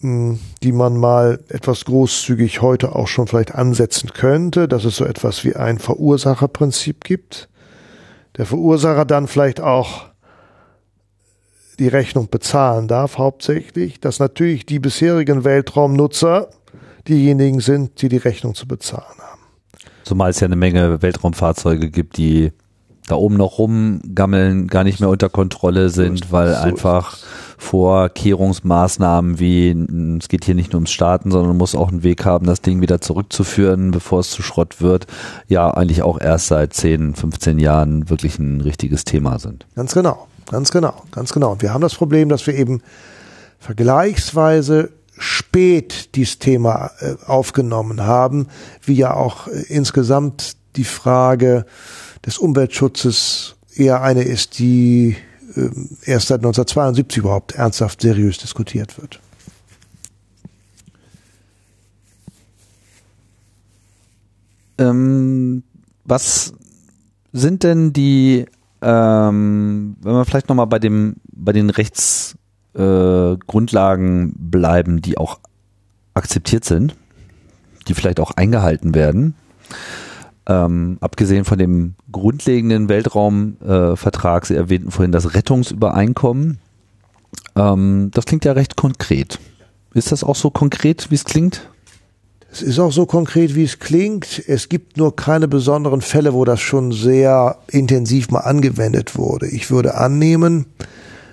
[0.00, 5.06] hm, die man mal etwas großzügig heute auch schon vielleicht ansetzen könnte, dass es so
[5.06, 7.48] etwas wie ein Verursacherprinzip gibt.
[8.36, 10.10] Der Verursacher dann vielleicht auch
[11.78, 16.48] die Rechnung bezahlen darf, hauptsächlich, dass natürlich die bisherigen Weltraumnutzer
[17.06, 19.40] diejenigen sind, die die Rechnung zu bezahlen haben.
[20.04, 22.52] Zumal es ja eine Menge Weltraumfahrzeuge gibt, die
[23.08, 27.16] da oben noch rumgammeln, gar nicht mehr unter Kontrolle sind, weil so einfach
[27.58, 29.70] Vorkehrungsmaßnahmen wie
[30.18, 32.62] es geht hier nicht nur ums Starten, sondern man muss auch einen Weg haben, das
[32.62, 35.06] Ding wieder zurückzuführen, bevor es zu Schrott wird,
[35.46, 39.66] ja eigentlich auch erst seit 10, 15 Jahren wirklich ein richtiges Thema sind.
[39.74, 41.60] Ganz genau, ganz genau, ganz genau.
[41.60, 42.82] Wir haben das Problem, dass wir eben
[43.58, 48.48] vergleichsweise spät dieses Thema äh, aufgenommen haben,
[48.82, 51.64] wie ja auch äh, insgesamt die Frage
[52.24, 55.16] des Umweltschutzes eher eine ist, die
[55.54, 55.68] äh,
[56.04, 59.20] erst seit 1972 überhaupt ernsthaft seriös diskutiert wird.
[64.78, 65.62] Ähm,
[66.04, 66.52] was
[67.32, 68.46] sind denn die,
[68.86, 75.40] ähm, wenn wir vielleicht nochmal bei dem, bei den Rechtsgrundlagen äh, bleiben, die auch
[76.14, 76.94] akzeptiert sind,
[77.88, 79.34] die vielleicht auch eingehalten werden?
[80.48, 86.60] Ähm, abgesehen von dem grundlegenden Weltraumvertrag, äh, Sie erwähnten vorhin das Rettungsübereinkommen.
[87.56, 89.40] Ähm, das klingt ja recht konkret.
[89.94, 91.68] Ist das auch so konkret, wie es klingt?
[92.56, 94.42] Es ist auch so konkret, wie es klingt.
[94.46, 99.46] Es gibt nur keine besonderen Fälle, wo das schon sehr intensiv mal angewendet wurde.
[99.46, 100.64] Ich würde annehmen,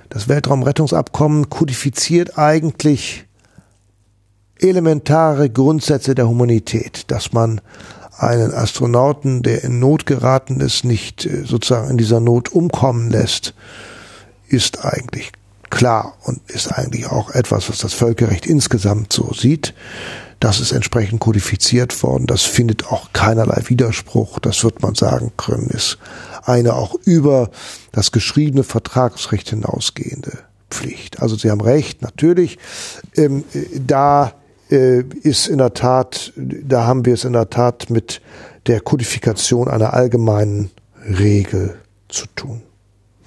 [0.09, 3.23] das Weltraumrettungsabkommen kodifiziert eigentlich
[4.59, 7.61] elementare Grundsätze der Humanität, dass man
[8.17, 13.53] einen Astronauten, der in Not geraten ist, nicht äh, sozusagen in dieser Not umkommen lässt,
[14.49, 15.31] ist eigentlich
[15.69, 19.73] klar und ist eigentlich auch etwas, was das Völkerrecht insgesamt so sieht.
[20.39, 22.27] Das ist entsprechend kodifiziert worden.
[22.27, 24.39] Das findet auch keinerlei Widerspruch.
[24.39, 25.97] Das wird man sagen können, ist
[26.43, 27.49] eine auch über
[27.91, 31.21] das geschriebene Vertragsrecht hinausgehende Pflicht.
[31.21, 32.57] Also Sie haben recht, natürlich.
[33.15, 33.43] Ähm,
[33.85, 34.33] da
[34.69, 38.21] äh, ist in der Tat, da haben wir es in der Tat mit
[38.67, 40.71] der Kodifikation einer allgemeinen
[41.05, 41.75] Regel
[42.09, 42.61] zu tun,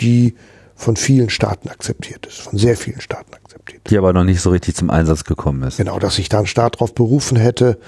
[0.01, 0.35] die
[0.77, 3.83] von vielen Staaten akzeptiert ist, von sehr vielen Staaten akzeptiert.
[3.89, 5.79] Die aber noch nicht so richtig zum Einsatz gekommen ist.
[5.79, 7.79] Genau, dass sich da ein Staat darauf berufen hätte,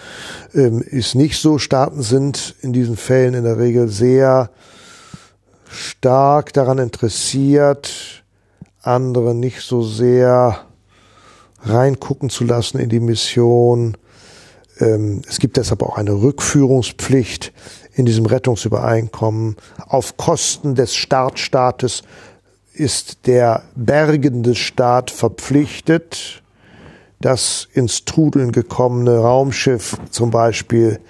[0.55, 1.59] ähm, ist nicht so.
[1.59, 4.51] Staaten sind in diesen Fällen in der Regel sehr
[5.71, 8.25] stark daran interessiert,
[8.81, 10.61] andere nicht so sehr
[11.63, 13.99] reingucken zu lassen in die Mission.
[14.81, 17.53] Ähm, es gibt deshalb auch eine Rückführungspflicht
[17.95, 19.57] in diesem Rettungsübereinkommen.
[19.87, 22.03] Auf Kosten des Startstaates
[22.79, 26.43] ist der bergende Staat verpflichtet,
[27.21, 31.01] das ins Trudeln gekommene Raumschiff zum Beispiel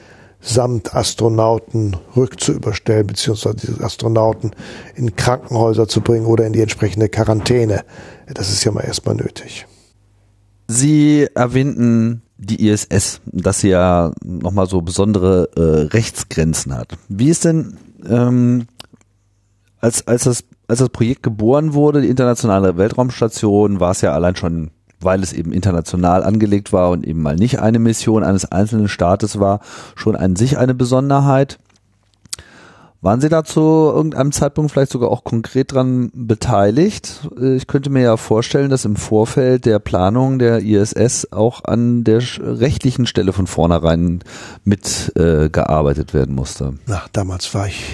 [0.41, 4.53] samt Astronauten rückzuüberstellen, beziehungsweise diese Astronauten
[4.95, 7.85] in Krankenhäuser zu bringen oder in die entsprechende Quarantäne.
[8.33, 9.67] Das ist ja mal erstmal nötig.
[10.69, 16.97] Sie erwähnten die ISS, dass sie ja nochmal so besondere äh, Rechtsgrenzen hat.
[17.09, 17.77] Wie ist denn,
[18.09, 18.67] ähm,
[19.81, 24.37] als, als, das, als das Projekt geboren wurde, die internationale Weltraumstation, war es ja allein
[24.37, 28.89] schon, weil es eben international angelegt war und eben mal nicht eine Mission eines einzelnen
[28.89, 29.61] Staates war,
[29.97, 31.59] schon an sich eine Besonderheit.
[33.01, 37.29] Waren Sie da zu irgendeinem Zeitpunkt vielleicht sogar auch konkret dran beteiligt?
[37.41, 42.03] Äh, ich könnte mir ja vorstellen, dass im Vorfeld der Planung der ISS auch an
[42.03, 44.19] der rechtlichen Stelle von vornherein
[44.65, 46.75] mitgearbeitet äh, werden musste.
[46.87, 47.85] Na, damals war ich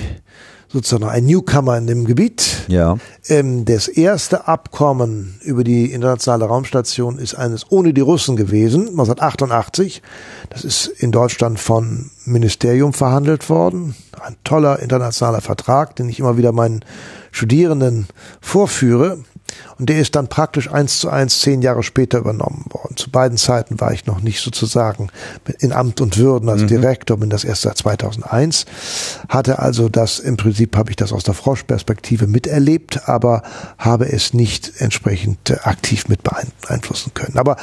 [0.75, 2.65] sozusagen ein Newcomer in dem Gebiet.
[2.67, 2.99] Ja.
[3.29, 10.03] Ähm, das erste Abkommen über die internationale Raumstation ist eines ohne die Russen gewesen, 1988.
[10.51, 13.95] Das ist in Deutschland von Ministerium verhandelt worden.
[14.21, 16.85] Ein toller internationaler Vertrag, den ich immer wieder meinen
[17.31, 18.09] Studierenden
[18.41, 19.19] vorführe.
[19.79, 22.97] Und der ist dann praktisch eins zu eins zehn Jahre später übernommen worden.
[22.97, 25.09] Zu beiden Zeiten war ich noch nicht sozusagen
[25.59, 26.69] in Amt und Würden als mhm.
[26.69, 28.67] Direktor, bin das erst seit 2001.
[29.29, 33.43] Hatte also das, im Prinzip habe ich das aus der Froschperspektive miterlebt, aber
[33.79, 37.39] habe es nicht entsprechend äh, aktiv mit beeinflussen können.
[37.39, 37.57] Aber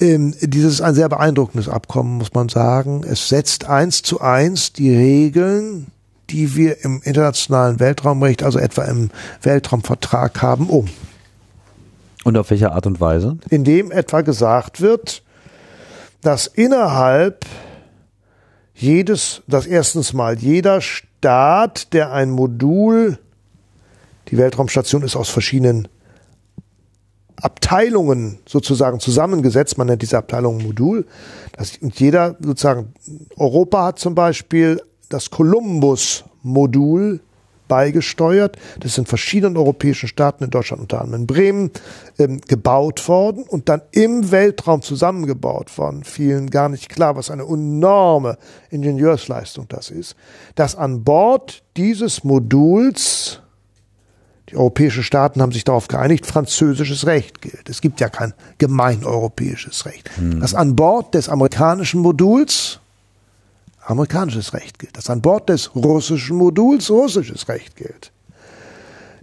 [0.00, 3.04] ähm, dieses ist ein sehr beeindruckendes Abkommen, muss man sagen.
[3.08, 5.86] Es setzt eins zu eins die Regeln
[6.30, 9.10] die wir im internationalen Weltraumrecht, also etwa im
[9.42, 10.86] Weltraumvertrag haben, um.
[12.24, 13.38] Und auf welche Art und Weise?
[13.50, 15.22] Indem etwa gesagt wird,
[16.22, 17.44] dass innerhalb
[18.74, 23.18] jedes, dass erstens mal jeder Staat, der ein Modul,
[24.28, 25.86] die Weltraumstation ist aus verschiedenen
[27.36, 31.06] Abteilungen sozusagen zusammengesetzt, man nennt diese Abteilung Modul,
[31.52, 32.94] dass, jeder sozusagen,
[33.36, 37.20] Europa hat zum Beispiel das Columbus-Modul
[37.68, 38.56] beigesteuert.
[38.80, 41.70] Das ist in verschiedenen europäischen Staaten, in Deutschland unter anderem in Bremen,
[42.18, 46.04] ähm, gebaut worden und dann im Weltraum zusammengebaut worden.
[46.04, 48.38] Vielen gar nicht klar, was eine enorme
[48.70, 50.16] Ingenieursleistung das ist,
[50.54, 53.40] dass an Bord dieses Moduls
[54.50, 57.70] Die europäischen Staaten haben sich darauf geeinigt, französisches Recht gilt.
[57.70, 60.10] Es gibt ja kein gemeineuropäisches Recht.
[60.16, 60.40] Hm.
[60.40, 62.80] Das an Bord des amerikanischen Moduls
[63.84, 64.96] amerikanisches Recht gilt.
[64.96, 68.12] Das an Bord des russischen Moduls russisches Recht gilt.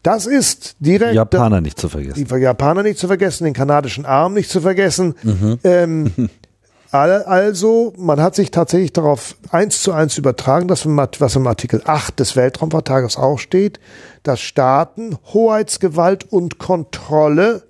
[0.03, 1.11] Das ist direkt.
[1.11, 2.25] Die Japaner nicht zu vergessen.
[2.25, 5.15] Die Japaner nicht zu vergessen, den kanadischen Arm nicht zu vergessen.
[5.21, 5.59] Mhm.
[5.63, 6.29] Ähm,
[6.91, 12.19] also, man hat sich tatsächlich darauf eins zu eins übertragen, dass was im Artikel 8
[12.19, 13.79] des Weltraumvertrages auch steht,
[14.23, 17.63] dass Staaten Hoheitsgewalt und Kontrolle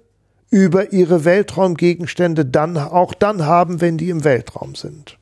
[0.50, 5.18] über ihre Weltraumgegenstände dann auch dann haben, wenn die im Weltraum sind.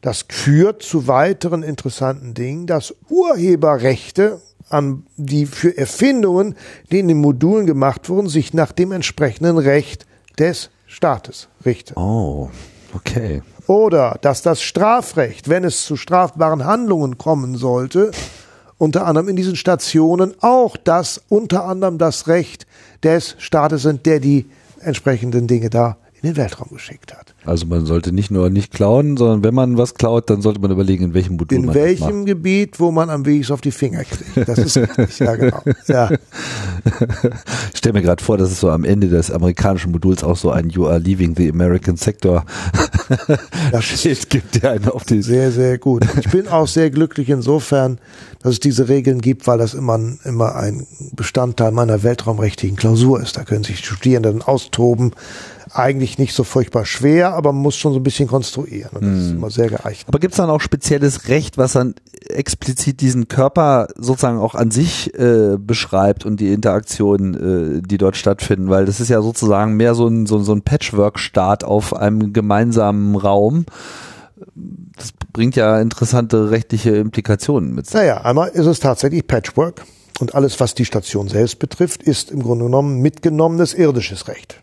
[0.00, 4.40] Das führt zu weiteren interessanten Dingen, dass Urheberrechte
[4.70, 6.54] an die für Erfindungen,
[6.90, 10.06] die in den Modulen gemacht wurden, sich nach dem entsprechenden Recht
[10.38, 11.94] des Staates richten.
[11.98, 12.50] Oh,
[12.94, 13.42] okay.
[13.66, 18.10] Oder dass das Strafrecht, wenn es zu strafbaren Handlungen kommen sollte,
[18.78, 22.66] unter anderem in diesen Stationen auch das, unter anderem das Recht
[23.02, 27.34] des Staates sind, der die entsprechenden Dinge da in den Weltraum geschickt hat.
[27.44, 30.70] Also man sollte nicht nur nicht klauen, sondern wenn man was klaut, dann sollte man
[30.70, 32.26] überlegen, in welchem Modul in man welchem das macht.
[32.26, 34.48] Gebiet, wo man am wenigsten auf die Finger kriegt.
[34.48, 35.62] Das ist richtig, ja genau.
[35.86, 36.10] Ja.
[37.72, 40.50] Ich stelle mir gerade vor, dass es so am Ende des amerikanischen Moduls auch so
[40.50, 42.44] ein You are leaving the American Sector
[43.80, 46.04] Schild gibt, der einen auf die Sehr, sehr gut.
[46.18, 47.98] Ich bin auch sehr glücklich insofern,
[48.42, 53.36] dass es diese Regeln gibt, weil das immer, immer ein Bestandteil meiner weltraumrechtlichen Klausur ist.
[53.36, 55.12] Da können sich Studierende dann austoben
[55.72, 58.90] eigentlich nicht so furchtbar schwer, aber man muss schon so ein bisschen konstruieren.
[58.94, 59.36] Und das ist hm.
[59.36, 60.08] immer sehr geeicht.
[60.08, 61.94] Aber gibt es dann auch spezielles Recht, was dann
[62.28, 68.16] explizit diesen Körper sozusagen auch an sich äh, beschreibt und die Interaktionen, äh, die dort
[68.16, 68.68] stattfinden?
[68.68, 73.14] Weil das ist ja sozusagen mehr so ein, so, so ein Patchwork-Start auf einem gemeinsamen
[73.16, 73.66] Raum.
[74.96, 77.94] Das bringt ja interessante rechtliche Implikationen mit sich.
[77.94, 79.84] Naja, einmal ist es tatsächlich Patchwork.
[80.18, 84.62] Und alles, was die Station selbst betrifft, ist im Grunde genommen mitgenommenes irdisches Recht.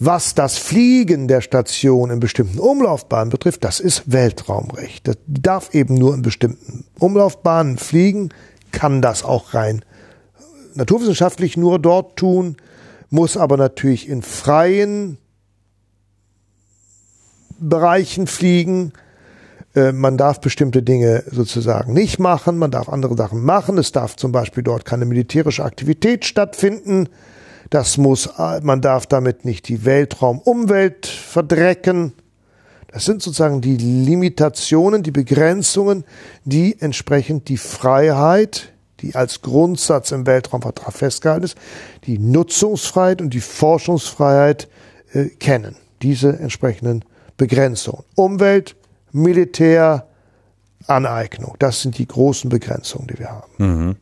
[0.00, 5.06] Was das Fliegen der Station in bestimmten Umlaufbahnen betrifft, das ist Weltraumrecht.
[5.06, 8.30] Das darf eben nur in bestimmten Umlaufbahnen fliegen,
[8.72, 9.84] kann das auch rein
[10.74, 12.56] naturwissenschaftlich nur dort tun,
[13.10, 15.18] muss aber natürlich in freien
[17.58, 18.92] Bereichen fliegen.
[19.74, 23.78] Äh, man darf bestimmte Dinge sozusagen nicht machen, man darf andere Sachen machen.
[23.78, 27.08] Es darf zum Beispiel dort keine militärische Aktivität stattfinden.
[27.70, 28.28] Das muss,
[28.62, 32.12] man darf damit nicht die Weltraumumwelt verdrecken.
[32.88, 36.04] Das sind sozusagen die Limitationen, die Begrenzungen,
[36.44, 41.56] die entsprechend die Freiheit, die als Grundsatz im Weltraumvertrag festgehalten ist,
[42.06, 44.68] die Nutzungsfreiheit und die Forschungsfreiheit
[45.12, 45.76] äh, kennen.
[46.02, 47.04] Diese entsprechenden
[47.36, 48.04] Begrenzungen.
[48.16, 48.74] Umwelt,
[49.12, 50.08] Militär,
[50.86, 51.54] Aneignung.
[51.60, 53.52] Das sind die großen Begrenzungen, die wir haben.
[53.58, 53.96] Mhm.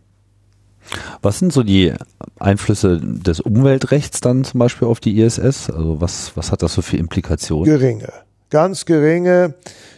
[1.22, 1.92] Was sind so die
[2.38, 5.70] Einflüsse des Umweltrechts dann zum Beispiel auf die ISS?
[5.70, 7.64] Also was, was hat das so für Implikationen?
[7.64, 8.12] Geringe,
[8.50, 9.54] ganz geringe,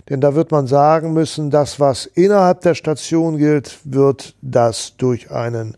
[0.09, 5.30] denn da wird man sagen müssen, das, was innerhalb der Station gilt, wird das durch
[5.30, 5.76] einen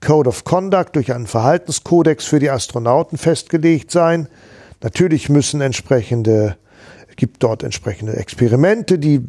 [0.00, 4.28] Code of Conduct, durch einen Verhaltenskodex für die Astronauten festgelegt sein.
[4.82, 6.56] Natürlich müssen entsprechende
[7.16, 9.20] gibt dort entsprechende Experimente, die,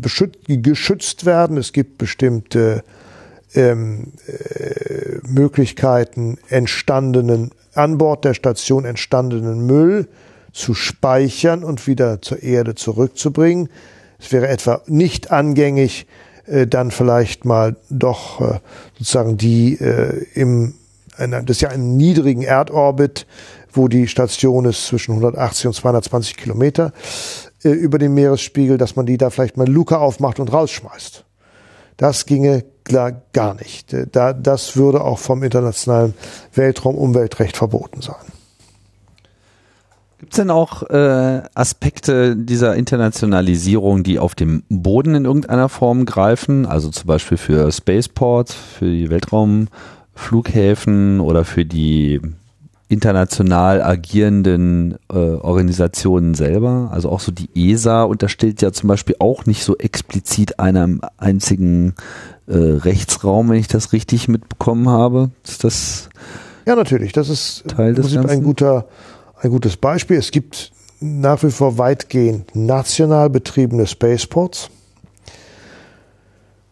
[0.47, 1.57] die geschützt werden.
[1.57, 2.83] Es gibt bestimmte
[3.53, 10.07] ähm, äh, Möglichkeiten, entstandenen, an Bord der Station entstandenen Müll
[10.51, 13.69] zu speichern und wieder zur Erde zurückzubringen.
[14.19, 16.07] Es wäre etwa nicht angängig,
[16.47, 18.59] äh, dann vielleicht mal doch äh,
[18.97, 20.73] sozusagen die äh, im,
[21.17, 23.27] einer, das ist ja ein niedrigen Erdorbit,
[23.71, 26.93] wo die Station ist zwischen 180 und 220 Kilometer
[27.63, 31.23] äh, über dem Meeresspiegel, dass man die da vielleicht mal Luke aufmacht und rausschmeißt.
[31.97, 33.95] Das ginge klar gar nicht.
[34.11, 36.15] Da, das würde auch vom internationalen
[36.53, 38.15] Weltraumumweltrecht verboten sein.
[40.19, 46.05] Gibt es denn auch äh, Aspekte dieser Internationalisierung, die auf dem Boden in irgendeiner Form
[46.05, 46.65] greifen?
[46.65, 52.19] Also zum Beispiel für Spaceports, für die Weltraumflughäfen oder für die
[52.89, 56.89] international agierenden äh, Organisationen selber.
[56.91, 61.95] Also auch so die ESA unterstellt ja zum Beispiel auch nicht so explizit einem einzigen
[62.47, 65.31] äh, Rechtsraum, wenn ich das richtig mitbekommen habe.
[65.43, 66.09] Ist das
[66.65, 67.11] ja natürlich.
[67.11, 68.29] Das ist Teil des Ganzen?
[68.29, 68.87] ein guter
[69.39, 70.17] ein gutes Beispiel.
[70.17, 74.69] Es gibt nach wie vor weitgehend national betriebene Spaceports.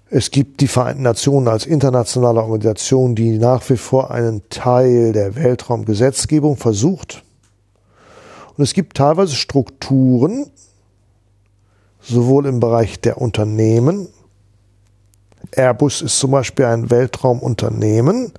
[0.10, 5.36] Es gibt die Vereinten Nationen als internationale Organisation, die nach wie vor einen Teil der
[5.36, 7.24] Weltraumgesetzgebung versucht.
[8.56, 10.48] Und es gibt teilweise Strukturen,
[12.00, 14.08] sowohl im Bereich der Unternehmen,
[15.52, 18.32] Airbus ist zum Beispiel ein Weltraumunternehmen,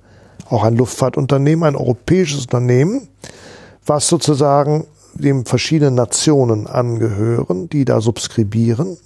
[0.49, 3.07] auch ein Luftfahrtunternehmen, ein europäisches Unternehmen,
[3.85, 8.97] was sozusagen dem verschiedenen Nationen angehören, die da subskribieren,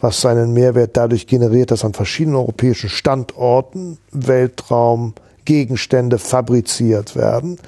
[0.00, 5.14] was seinen Mehrwert dadurch generiert, dass an verschiedenen europäischen Standorten Weltraum
[5.44, 7.58] Gegenstände fabriziert werden.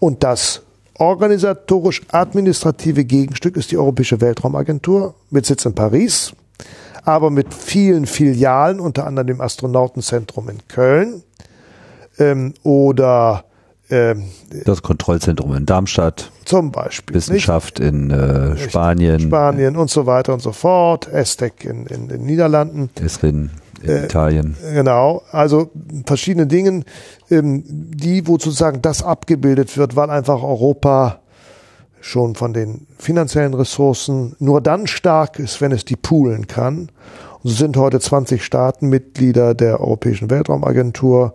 [0.00, 0.62] Und das
[0.94, 6.32] organisatorisch administrative Gegenstück ist die Europäische Weltraumagentur mit Sitz in Paris,
[7.08, 11.22] aber mit vielen Filialen, unter anderem dem Astronautenzentrum in Köln
[12.18, 13.44] ähm, oder
[13.88, 14.24] ähm,
[14.66, 16.30] das Kontrollzentrum in Darmstadt.
[16.44, 17.16] Zum Beispiel.
[17.16, 17.88] Wissenschaft nicht?
[17.88, 19.20] in äh, Spanien.
[19.20, 21.08] Spanien und so weiter und so fort.
[21.10, 22.90] ESTEC in, in den Niederlanden.
[23.02, 23.52] Esrin
[23.82, 24.58] in äh, Italien.
[24.74, 25.70] Genau, also
[26.04, 26.84] verschiedene Dinge,
[27.30, 31.20] ähm, die, wo sozusagen das abgebildet wird, weil einfach Europa
[32.00, 36.90] schon von den finanziellen Ressourcen nur dann stark ist, wenn es die poolen kann.
[37.42, 41.34] Und so sind heute 20 Staaten Mitglieder der Europäischen Weltraumagentur.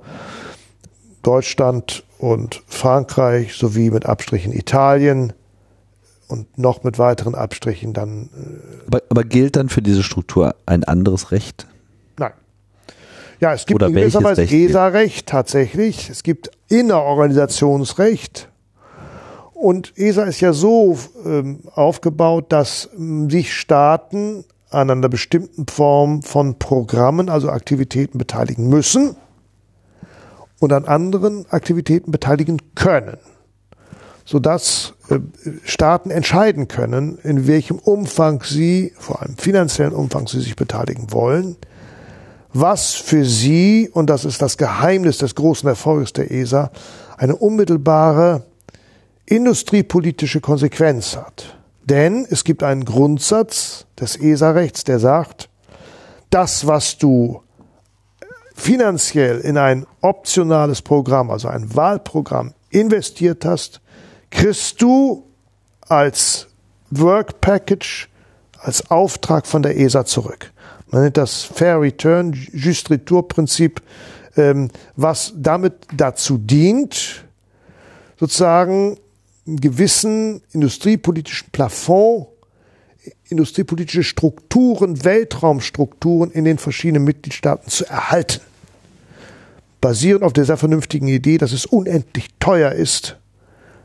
[1.22, 5.34] Deutschland und Frankreich sowie mit Abstrichen Italien
[6.28, 8.30] und noch mit weiteren Abstrichen dann.
[8.34, 11.68] Äh aber, aber gilt dann für diese Struktur ein anderes Recht?
[12.18, 12.34] Nein.
[13.40, 16.10] Ja, es gibt Oder in gewisser Weise ESA-Recht tatsächlich.
[16.10, 18.50] Es gibt Innerorganisationsrecht.
[19.64, 26.22] Und ESA ist ja so ähm, aufgebaut, dass ähm, sich Staaten an einer bestimmten Form
[26.22, 29.16] von Programmen, also Aktivitäten beteiligen müssen
[30.60, 33.16] und an anderen Aktivitäten beteiligen können,
[34.26, 35.20] sodass äh,
[35.64, 41.56] Staaten entscheiden können, in welchem Umfang sie, vor allem finanziellen Umfang, sie sich beteiligen wollen,
[42.52, 46.70] was für sie, und das ist das Geheimnis des großen Erfolges der ESA,
[47.16, 48.44] eine unmittelbare
[49.26, 51.58] industriepolitische Konsequenz hat.
[51.84, 55.50] Denn es gibt einen Grundsatz des ESA-Rechts, der sagt,
[56.30, 57.42] das, was du
[58.56, 63.82] finanziell in ein optionales Programm, also ein Wahlprogramm investiert hast,
[64.30, 65.28] kriegst du
[65.82, 66.48] als
[66.90, 68.10] Work Package,
[68.60, 70.52] als Auftrag von der ESA zurück.
[70.88, 73.82] Man nennt das Fair Return, Just Retour Prinzip,
[74.38, 77.26] ähm, was damit dazu dient,
[78.20, 78.98] sozusagen
[79.46, 82.28] einen gewissen industriepolitischen Plafond
[83.30, 88.42] industriepolitische Strukturen, Weltraumstrukturen in den verschiedenen Mitgliedstaaten zu erhalten.
[89.82, 93.18] Basierend auf der sehr vernünftigen Idee, dass es unendlich teuer ist,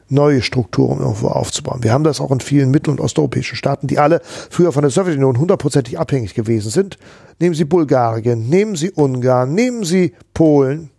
[0.08, 1.82] neue Strukturen irgendwo aufzubauen.
[1.82, 4.90] Wir haben das auch in vielen mittel- und osteuropäischen Staaten, die alle früher von der
[4.90, 6.98] Sowjetunion hundertprozentig abhängig gewesen sind.
[7.40, 10.90] Nehmen Sie Bulgarien, nehmen Sie Ungarn, nehmen Sie Polen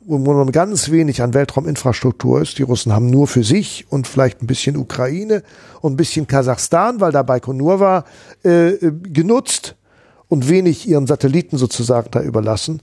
[0.00, 2.58] wo man ganz wenig an Weltrauminfrastruktur ist.
[2.58, 5.42] Die Russen haben nur für sich und vielleicht ein bisschen Ukraine
[5.80, 8.04] und ein bisschen Kasachstan, weil da Baikonur war,
[8.42, 8.72] äh,
[9.02, 9.76] genutzt
[10.28, 12.80] und wenig ihren Satelliten sozusagen da überlassen.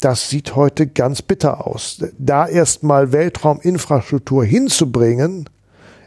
[0.00, 2.04] Das sieht heute ganz bitter aus.
[2.18, 5.48] Da erstmal Weltrauminfrastruktur hinzubringen,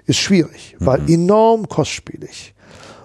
[0.05, 1.13] ist schwierig, weil mhm.
[1.13, 2.53] enorm kostspielig.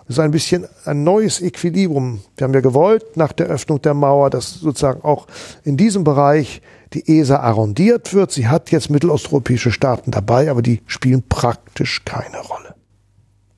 [0.07, 2.20] Das ist ein bisschen ein neues Equilibrium.
[2.36, 5.26] Wir haben ja gewollt, nach der Öffnung der Mauer, dass sozusagen auch
[5.64, 6.62] in diesem Bereich
[6.93, 8.32] die ESA arrondiert wird.
[8.32, 12.74] Sie hat jetzt mittelosteuropäische Staaten dabei, aber die spielen praktisch keine Rolle.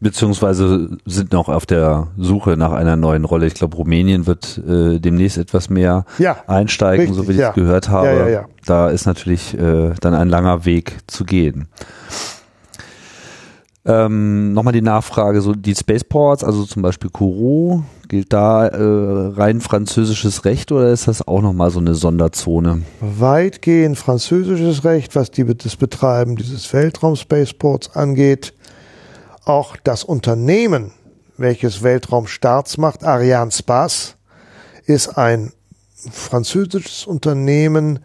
[0.01, 3.47] Beziehungsweise sind noch auf der Suche nach einer neuen Rolle.
[3.47, 7.49] Ich glaube, Rumänien wird äh, demnächst etwas mehr ja, einsteigen, richtig, so wie ich ja.
[7.49, 8.31] es gehört habe.
[8.31, 11.67] Ja, da ist natürlich äh, dann ein langer Weg zu gehen.
[13.89, 19.63] Ähm, Nochmal die Nachfrage, so die Spaceports, also zum Beispiel Kourou, gilt da äh, rein
[19.63, 22.83] französisches Recht oder ist das auch nochmal so eine Sonderzone?
[23.01, 28.53] Weitgehend französisches Recht, was die, das Betreiben dieses Weltraum-Spaceports angeht.
[29.47, 30.91] Auch das Unternehmen,
[31.39, 34.17] welches Weltraumstarts macht, Ariane Space,
[34.85, 35.53] ist ein
[36.11, 38.01] französisches Unternehmen,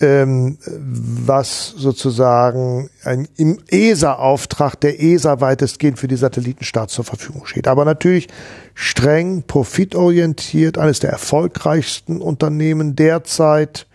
[0.00, 7.66] ähm, was sozusagen ein, im ESA-Auftrag der ESA weitestgehend für die Satellitenstart zur Verfügung steht.
[7.66, 8.28] Aber natürlich
[8.74, 13.86] streng profitorientiert, eines der erfolgreichsten Unternehmen derzeit,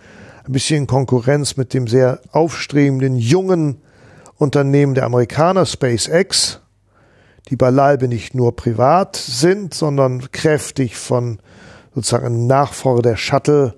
[0.45, 3.77] ein bisschen Konkurrenz mit dem sehr aufstrebenden jungen
[4.37, 6.61] Unternehmen der Amerikaner SpaceX,
[7.49, 11.39] die beileibe nicht nur privat sind, sondern kräftig von
[11.93, 13.75] sozusagen Nachfolger der Shuttle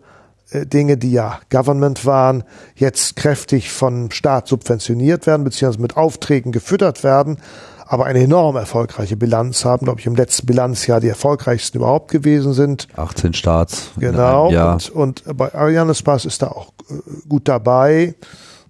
[0.66, 2.44] Dinge, die ja Government waren,
[2.76, 7.38] jetzt kräftig vom Staat subventioniert werden, beziehungsweise mit Aufträgen gefüttert werden,
[7.86, 12.54] aber eine enorm erfolgreiche Bilanz haben, glaube ich, im letzten Bilanzjahr die erfolgreichsten überhaupt gewesen
[12.54, 12.88] sind.
[12.96, 13.92] 18 Starts.
[13.98, 14.50] Genau.
[14.74, 16.96] Und, und bei Ariane Space ist da auch äh,
[17.28, 18.16] gut dabei.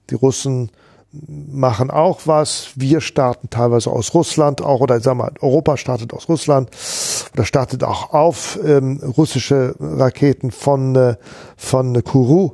[0.10, 0.72] Die Russen
[1.14, 2.70] machen auch was.
[2.76, 6.70] Wir starten teilweise aus Russland auch, oder sagen wir, Europa startet aus Russland
[7.34, 11.16] oder startet auch auf ähm, russische Raketen von, äh,
[11.56, 12.54] von Kourou.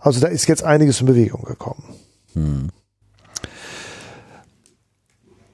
[0.00, 1.82] Also da ist jetzt einiges in Bewegung gekommen.
[2.34, 2.68] Hm.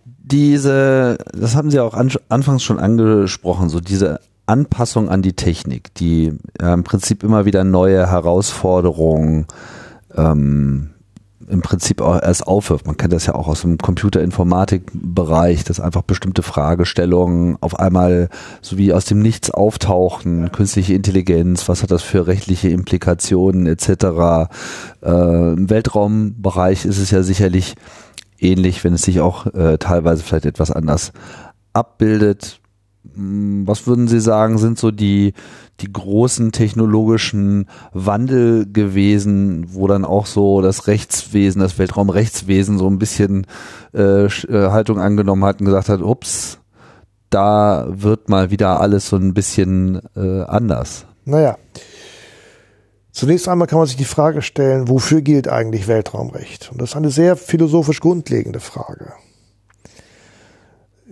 [0.05, 5.94] Diese, das haben Sie auch an, anfangs schon angesprochen, so diese Anpassung an die Technik,
[5.94, 9.46] die ja, im Prinzip immer wieder neue Herausforderungen
[10.14, 10.90] ähm,
[11.49, 12.86] im Prinzip auch erst aufwirft.
[12.86, 18.28] Man kennt das ja auch aus dem Computerinformatik-Bereich, dass einfach bestimmte Fragestellungen auf einmal
[18.61, 23.88] so wie aus dem Nichts auftauchen, künstliche Intelligenz, was hat das für rechtliche Implikationen etc.
[25.03, 27.74] Äh, Im Weltraumbereich ist es ja sicherlich
[28.38, 31.12] ähnlich, wenn es sich auch äh, teilweise vielleicht etwas anders
[31.72, 32.61] abbildet.
[33.14, 35.34] Hm, was würden Sie sagen, sind so die,
[35.83, 42.99] die großen technologischen Wandel gewesen, wo dann auch so das Rechtswesen, das Weltraumrechtswesen so ein
[42.99, 43.47] bisschen
[43.95, 44.28] äh, äh,
[44.70, 46.59] Haltung angenommen hat und gesagt hat, ups,
[47.30, 51.07] da wird mal wieder alles so ein bisschen äh, anders.
[51.24, 51.57] Naja.
[53.11, 56.70] Zunächst einmal kann man sich die Frage stellen, wofür gilt eigentlich Weltraumrecht?
[56.72, 59.12] Und das ist eine sehr philosophisch grundlegende Frage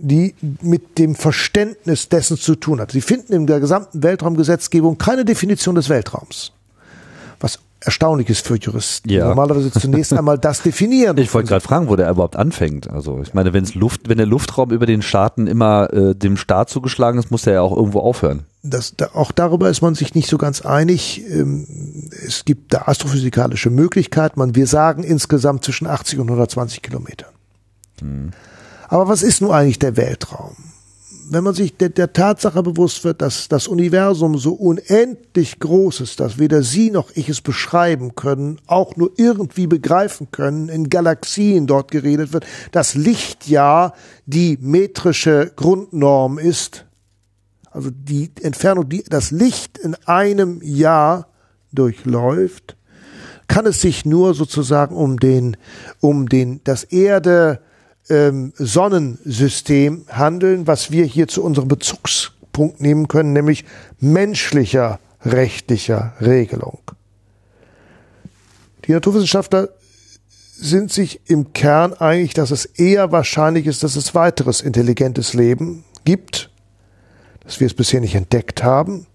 [0.01, 2.91] die mit dem Verständnis dessen zu tun hat.
[2.91, 6.51] Sie finden in der gesamten Weltraumgesetzgebung keine Definition des Weltraums.
[7.39, 9.09] Was erstaunlich ist für Juristen.
[9.09, 9.27] Ja.
[9.27, 11.17] Normalerweise zunächst einmal das definieren.
[11.17, 12.89] Ich wollte gerade fragen, wo der überhaupt anfängt.
[12.89, 16.37] Also ich meine, wenn es Luft, wenn der Luftraum über den Staaten immer äh, dem
[16.37, 18.43] Staat zugeschlagen ist, muss der ja auch irgendwo aufhören.
[18.63, 21.23] Das, da, auch darüber ist man sich nicht so ganz einig.
[21.27, 21.65] Ähm,
[22.25, 24.39] es gibt da astrophysikalische Möglichkeiten.
[24.39, 27.31] Man, wir sagen insgesamt zwischen 80 und 120 Kilometern.
[27.99, 28.31] Hm.
[28.91, 30.57] Aber was ist nun eigentlich der Weltraum?
[31.29, 36.19] Wenn man sich der, der, Tatsache bewusst wird, dass das Universum so unendlich groß ist,
[36.19, 41.67] dass weder Sie noch ich es beschreiben können, auch nur irgendwie begreifen können, in Galaxien
[41.67, 43.93] dort geredet wird, dass Lichtjahr
[44.25, 46.85] die metrische Grundnorm ist,
[47.71, 51.29] also die Entfernung, die das Licht in einem Jahr
[51.71, 52.75] durchläuft,
[53.47, 55.55] kann es sich nur sozusagen um den,
[56.01, 57.61] um den, das Erde,
[58.09, 63.65] ähm, Sonnensystem handeln, was wir hier zu unserem Bezugspunkt nehmen können, nämlich
[63.99, 66.79] menschlicher rechtlicher Regelung.
[68.85, 69.69] Die Naturwissenschaftler
[70.53, 75.83] sind sich im Kern einig, dass es eher wahrscheinlich ist, dass es weiteres intelligentes Leben
[76.05, 76.51] gibt,
[77.43, 79.07] dass wir es bisher nicht entdeckt haben.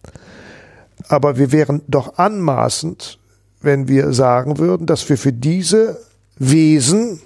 [1.09, 3.19] Aber wir wären doch anmaßend,
[3.61, 6.01] wenn wir sagen würden, dass wir für diese
[6.39, 7.21] Wesen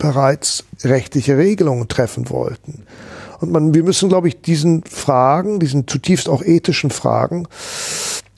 [0.00, 2.84] bereits rechtliche Regelungen treffen wollten.
[3.38, 7.46] Und man, wir müssen, glaube ich, diesen Fragen, diesen zutiefst auch ethischen Fragen,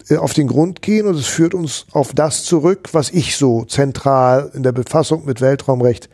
[0.09, 3.65] äh, auf den Grund gehen und es führt uns auf das zurück, was ich so
[3.65, 6.11] zentral in der Befassung mit Weltraumrecht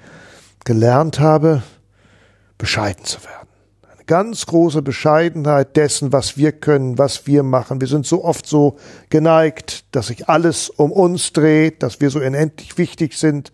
[0.64, 1.62] gelernt habe,
[2.58, 3.48] bescheiden zu werden.
[3.90, 7.80] Eine ganz große Bescheidenheit dessen, was wir können, was wir machen.
[7.80, 8.76] Wir sind so oft so
[9.08, 13.50] geneigt, dass sich alles um uns dreht, dass wir so unendlich wichtig sind,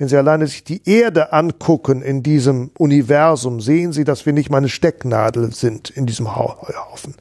[0.00, 4.48] wenn Sie alleine sich die Erde angucken in diesem Universum, sehen Sie, dass wir nicht
[4.48, 7.16] mal eine Stecknadel sind in diesem Haufen.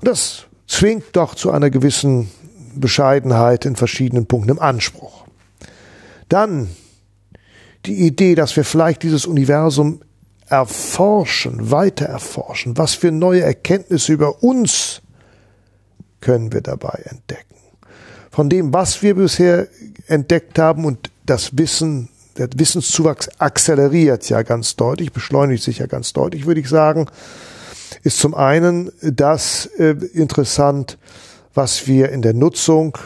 [0.00, 2.30] Und das zwingt doch zu einer gewissen
[2.74, 5.26] Bescheidenheit in verschiedenen Punkten im Anspruch.
[6.30, 6.70] Dann
[7.84, 10.00] die Idee, dass wir vielleicht dieses Universum
[10.46, 12.78] erforschen, weiter erforschen.
[12.78, 15.02] Was für neue Erkenntnisse über uns
[16.22, 17.56] können wir dabei entdecken?
[18.30, 19.68] Von dem, was wir bisher
[20.06, 26.12] entdeckt haben und das Wissen, der Wissenszuwachs akzeleriert ja ganz deutlich, beschleunigt sich ja ganz
[26.12, 27.06] deutlich, würde ich sagen,
[28.02, 30.98] ist zum einen das äh, interessant,
[31.54, 32.96] was wir in der Nutzung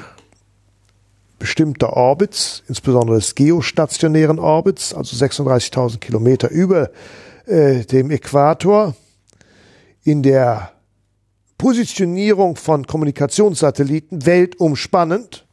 [1.38, 6.90] bestimmter Orbits, insbesondere des geostationären Orbits, also 36.000 Kilometer über
[7.46, 8.94] äh, dem Äquator,
[10.04, 10.72] in der
[11.58, 15.45] Positionierung von Kommunikationssatelliten weltumspannend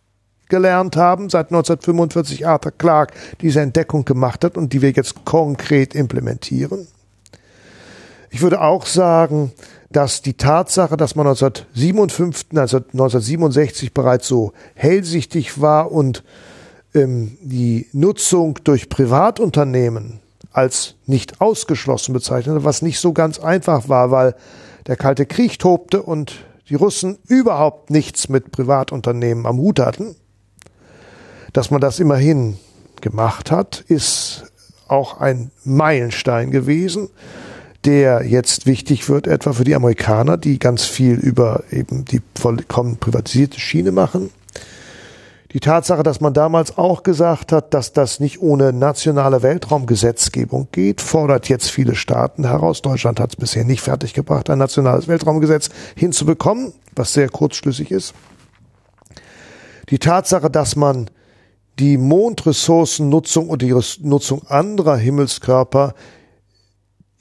[0.54, 5.96] gelernt haben, seit 1945 Arthur Clarke diese Entdeckung gemacht hat und die wir jetzt konkret
[5.96, 6.88] implementieren.
[8.30, 9.52] Ich würde auch sagen,
[9.92, 16.24] dass die Tatsache, dass man 1957, also 1967 bereits so hellsichtig war und
[16.94, 20.20] ähm, die Nutzung durch Privatunternehmen
[20.52, 24.36] als nicht ausgeschlossen bezeichnete, was nicht so ganz einfach war, weil
[24.86, 30.16] der Kalte Krieg tobte und die Russen überhaupt nichts mit Privatunternehmen am Hut hatten.
[31.54, 32.58] Dass man das immerhin
[33.02, 34.46] gemacht hat, ist
[34.88, 37.10] auch ein Meilenstein gewesen,
[37.86, 42.98] der jetzt wichtig wird, etwa für die Amerikaner, die ganz viel über eben die vollkommen
[42.98, 44.32] privatisierte Schiene machen.
[45.52, 51.00] Die Tatsache, dass man damals auch gesagt hat, dass das nicht ohne nationale Weltraumgesetzgebung geht,
[51.00, 52.82] fordert jetzt viele Staaten heraus.
[52.82, 58.16] Deutschland hat es bisher nicht fertiggebracht, ein nationales Weltraumgesetz hinzubekommen, was sehr kurzschlüssig ist.
[59.90, 61.12] Die Tatsache, dass man
[61.80, 65.96] die Mondressourcennutzung und die Nutzung anderer Himmelskörper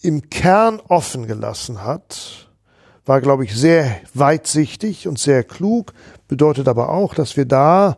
[0.03, 2.49] im Kern offen gelassen hat,
[3.05, 5.93] war, glaube ich, sehr weitsichtig und sehr klug,
[6.29, 7.97] bedeutet aber auch, dass wir da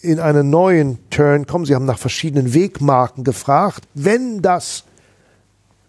[0.00, 1.64] in einen neuen Turn kommen.
[1.64, 3.84] Sie haben nach verschiedenen Wegmarken gefragt.
[3.94, 4.84] Wenn das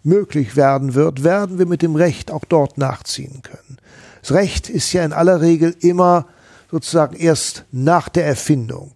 [0.02, 3.78] möglich werden wird, werden wir mit dem Recht auch dort nachziehen können.
[4.22, 6.26] Das Recht ist ja in aller Regel immer
[6.70, 8.92] sozusagen erst nach der Erfindung.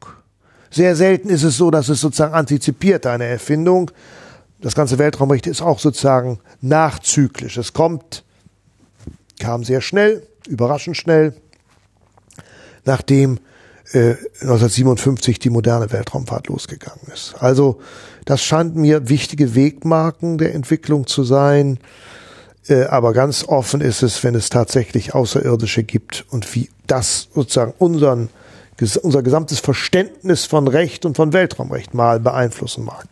[0.74, 3.92] Sehr selten ist es so, dass es sozusagen antizipiert eine Erfindung.
[4.60, 7.58] Das ganze Weltraumrecht ist auch sozusagen nachzyklisch.
[7.58, 8.24] Es kommt,
[9.38, 11.34] kam sehr schnell, überraschend schnell,
[12.84, 13.38] nachdem
[13.92, 17.36] äh, 1957 die moderne Weltraumfahrt losgegangen ist.
[17.38, 17.80] Also
[18.24, 21.78] das scheint mir wichtige Wegmarken der Entwicklung zu sein.
[22.66, 27.74] Äh, aber ganz offen ist es, wenn es tatsächlich Außerirdische gibt und wie das sozusagen
[27.78, 28.28] unseren,
[29.02, 33.06] unser gesamtes Verständnis von Recht und von Weltraumrecht mal beeinflussen mag.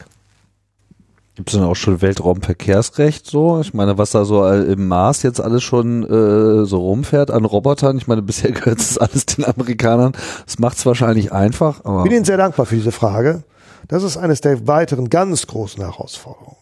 [1.35, 3.61] Gibt es denn auch schon Weltraumverkehrsrecht so?
[3.61, 7.97] Ich meine, was da so im Mars jetzt alles schon äh, so rumfährt an Robotern.
[7.97, 10.13] Ich meine, bisher gehört es alles den Amerikanern.
[10.45, 11.79] Das macht es wahrscheinlich einfach.
[11.79, 13.45] Ich bin Ihnen sehr dankbar für diese Frage.
[13.89, 16.57] Das ist eines der weiteren ganz großen Herausforderungen.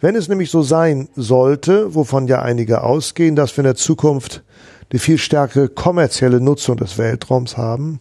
[0.00, 4.42] Wenn es nämlich so sein sollte, wovon ja einige ausgehen, dass wir in der Zukunft
[4.90, 8.00] eine viel stärkere kommerzielle Nutzung des Weltraums haben,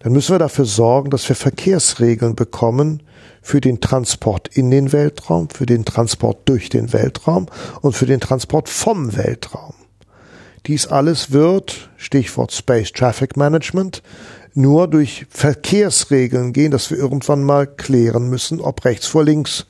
[0.00, 3.02] dann müssen wir dafür sorgen, dass wir Verkehrsregeln bekommen
[3.40, 7.46] für den Transport in den Weltraum, für den Transport durch den Weltraum
[7.82, 9.74] und für den Transport vom Weltraum.
[10.66, 14.02] Dies alles wird, Stichwort Space Traffic Management,
[14.54, 19.66] nur durch Verkehrsregeln gehen, dass wir irgendwann mal klären müssen, ob rechts vor links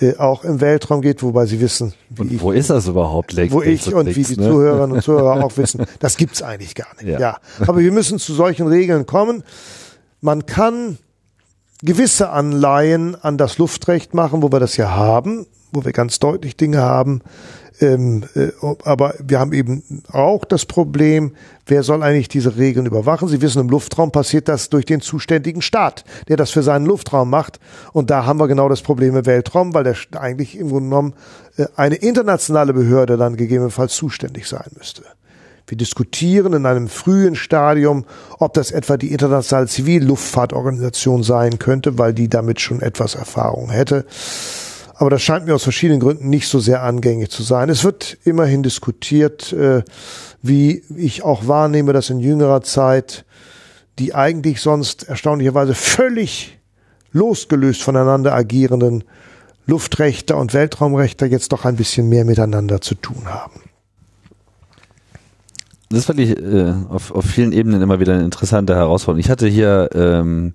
[0.00, 3.32] äh, auch im Weltraum geht, wobei Sie wissen, wie ich, wo ist das überhaupt?
[3.32, 4.48] Links, wo ich und links, wie die ne?
[4.48, 7.06] Zuhörerinnen und Zuhörer auch wissen, das gibt's eigentlich gar nicht.
[7.06, 7.18] Ja.
[7.18, 9.42] ja, aber wir müssen zu solchen Regeln kommen.
[10.20, 10.98] Man kann
[11.82, 16.56] gewisse Anleihen an das Luftrecht machen, wo wir das ja haben, wo wir ganz deutlich
[16.56, 17.22] Dinge haben,
[17.80, 18.48] ähm, äh,
[18.84, 21.32] aber wir haben eben auch das Problem,
[21.66, 23.28] wer soll eigentlich diese Regeln überwachen?
[23.28, 27.28] Sie wissen, im Luftraum passiert das durch den zuständigen Staat, der das für seinen Luftraum
[27.28, 27.60] macht.
[27.92, 31.14] Und da haben wir genau das Problem im Weltraum, weil der eigentlich im Grunde genommen
[31.56, 35.02] äh, eine internationale Behörde dann gegebenenfalls zuständig sein müsste.
[35.68, 38.04] Wir diskutieren in einem frühen Stadium,
[38.38, 44.06] ob das etwa die internationale Zivilluftfahrtorganisation sein könnte, weil die damit schon etwas Erfahrung hätte.
[44.98, 47.68] Aber das scheint mir aus verschiedenen Gründen nicht so sehr angängig zu sein.
[47.68, 49.82] Es wird immerhin diskutiert, äh,
[50.42, 53.24] wie ich auch wahrnehme, dass in jüngerer Zeit
[53.98, 56.58] die eigentlich sonst erstaunlicherweise völlig
[57.12, 59.04] losgelöst voneinander agierenden
[59.66, 63.60] Luftrechter und Weltraumrechter jetzt doch ein bisschen mehr miteinander zu tun haben.
[65.88, 69.20] Das fand ich äh, auf, auf vielen Ebenen immer wieder eine interessante Herausforderung.
[69.20, 70.54] Ich hatte hier ähm,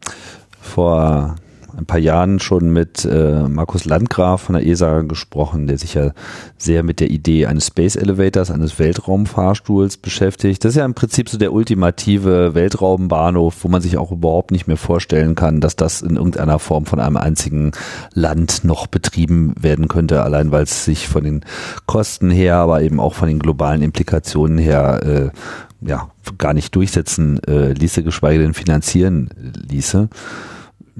[0.59, 1.35] vor
[1.77, 6.11] ein paar Jahren schon mit äh, Markus Landgraf von der ESA gesprochen, der sich ja
[6.57, 10.63] sehr mit der Idee eines Space Elevators, eines Weltraumfahrstuhls beschäftigt.
[10.63, 14.67] Das ist ja im Prinzip so der ultimative Weltraumbahnhof, wo man sich auch überhaupt nicht
[14.67, 17.71] mehr vorstellen kann, dass das in irgendeiner Form von einem einzigen
[18.13, 21.45] Land noch betrieben werden könnte, allein weil es sich von den
[21.85, 25.29] Kosten her, aber eben auch von den globalen Implikationen her äh,
[25.81, 29.29] ja, gar nicht durchsetzen äh, ließe, geschweige denn finanzieren
[29.69, 30.09] ließe.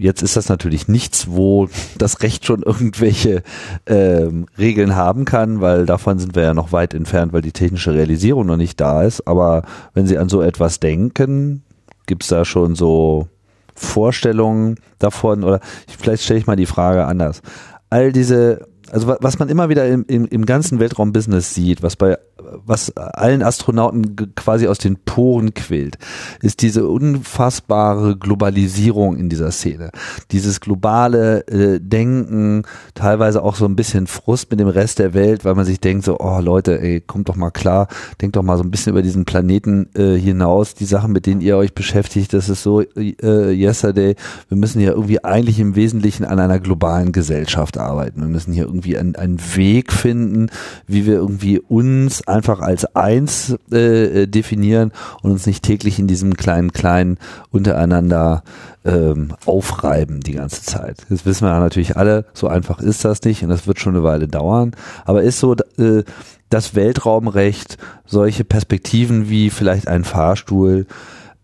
[0.02, 3.43] Jetzt ist das natürlich nichts, wo das Recht schon irgendwelche
[3.86, 7.93] ähm, Regeln haben kann, weil davon sind wir ja noch weit entfernt, weil die technische
[7.93, 9.28] Realisierung noch nicht da ist.
[9.28, 9.62] Aber
[9.93, 11.62] wenn Sie an so etwas denken,
[12.08, 13.28] gibt es da schon so
[13.76, 15.60] Vorstellungen davon oder
[15.99, 17.43] vielleicht stelle ich mal die Frage anders.
[17.91, 22.18] All diese also was man immer wieder im, im, im ganzen Weltraumbusiness sieht, was bei
[22.66, 25.98] was allen Astronauten quasi aus den Poren quillt,
[26.42, 29.92] ist diese unfassbare Globalisierung in dieser Szene.
[30.32, 32.64] Dieses globale äh, Denken,
[32.94, 36.06] teilweise auch so ein bisschen Frust mit dem Rest der Welt, weil man sich denkt
[36.06, 37.88] so, oh Leute, ey, kommt doch mal klar,
[38.22, 41.42] denkt doch mal so ein bisschen über diesen Planeten äh, hinaus, die Sachen, mit denen
[41.42, 44.16] ihr euch beschäftigt, das ist so äh, yesterday,
[44.50, 48.22] wir müssen hier irgendwie eigentlich im Wesentlichen an einer globalen Gesellschaft arbeiten.
[48.22, 50.50] Wir müssen hier irgendwie einen, einen Weg finden,
[50.88, 56.36] wie wir irgendwie uns einfach als eins äh, definieren und uns nicht täglich in diesem
[56.36, 57.18] kleinen kleinen
[57.52, 58.44] untereinander
[58.84, 61.06] ähm, aufreiben die ganze Zeit.
[61.10, 63.96] Das wissen wir ja natürlich alle, so einfach ist das nicht und das wird schon
[63.96, 64.72] eine Weile dauern.
[65.06, 66.04] Aber ist so äh,
[66.50, 70.86] das Weltraumrecht solche Perspektiven wie vielleicht ein Fahrstuhl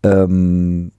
[0.02, 0.92] ähm,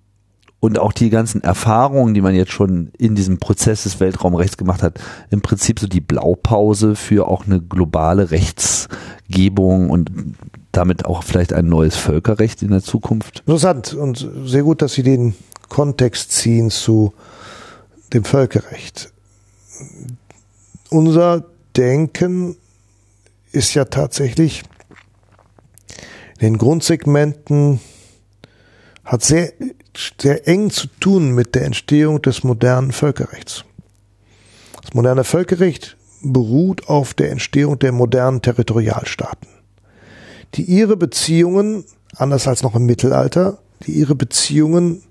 [0.59, 4.83] und auch die ganzen Erfahrungen, die man jetzt schon in diesem Prozess des Weltraumrechts gemacht
[4.83, 4.99] hat,
[5.29, 10.11] im Prinzip so die Blaupause für auch eine globale Rechtsgebung und
[10.71, 13.39] damit auch vielleicht ein neues Völkerrecht in der Zukunft?
[13.39, 15.33] Interessant und sehr gut, dass Sie den
[15.69, 17.13] Kontext ziehen zu
[18.13, 19.13] dem Völkerrecht.
[20.89, 21.45] Unser
[21.77, 22.57] Denken
[23.51, 24.63] ist ja tatsächlich
[26.39, 27.79] in den Grundsegmenten
[29.03, 29.51] hat sehr,
[30.19, 33.65] sehr eng zu tun mit der Entstehung des modernen Völkerrechts.
[34.81, 39.47] Das moderne Völkerrecht beruht auf der Entstehung der modernen Territorialstaaten,
[40.55, 41.85] die ihre Beziehungen,
[42.15, 45.03] anders als noch im Mittelalter, die ihre Beziehungen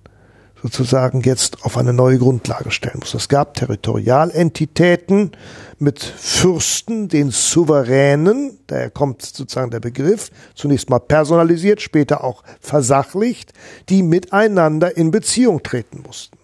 [0.62, 3.14] sozusagen jetzt auf eine neue Grundlage stellen muss.
[3.14, 5.32] Es gab Territorialentitäten
[5.78, 13.52] mit Fürsten, den Souveränen, daher kommt sozusagen der Begriff, zunächst mal personalisiert, später auch versachlicht,
[13.88, 16.36] die miteinander in Beziehung treten mussten.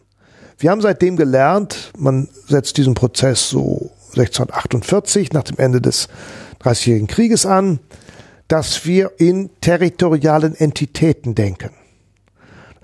[0.58, 6.08] Wir haben seitdem gelernt, man setzt diesen Prozess so 1648 nach dem Ende des
[6.60, 7.80] Dreißigjährigen Krieges an,
[8.46, 11.70] dass wir in territorialen Entitäten denken.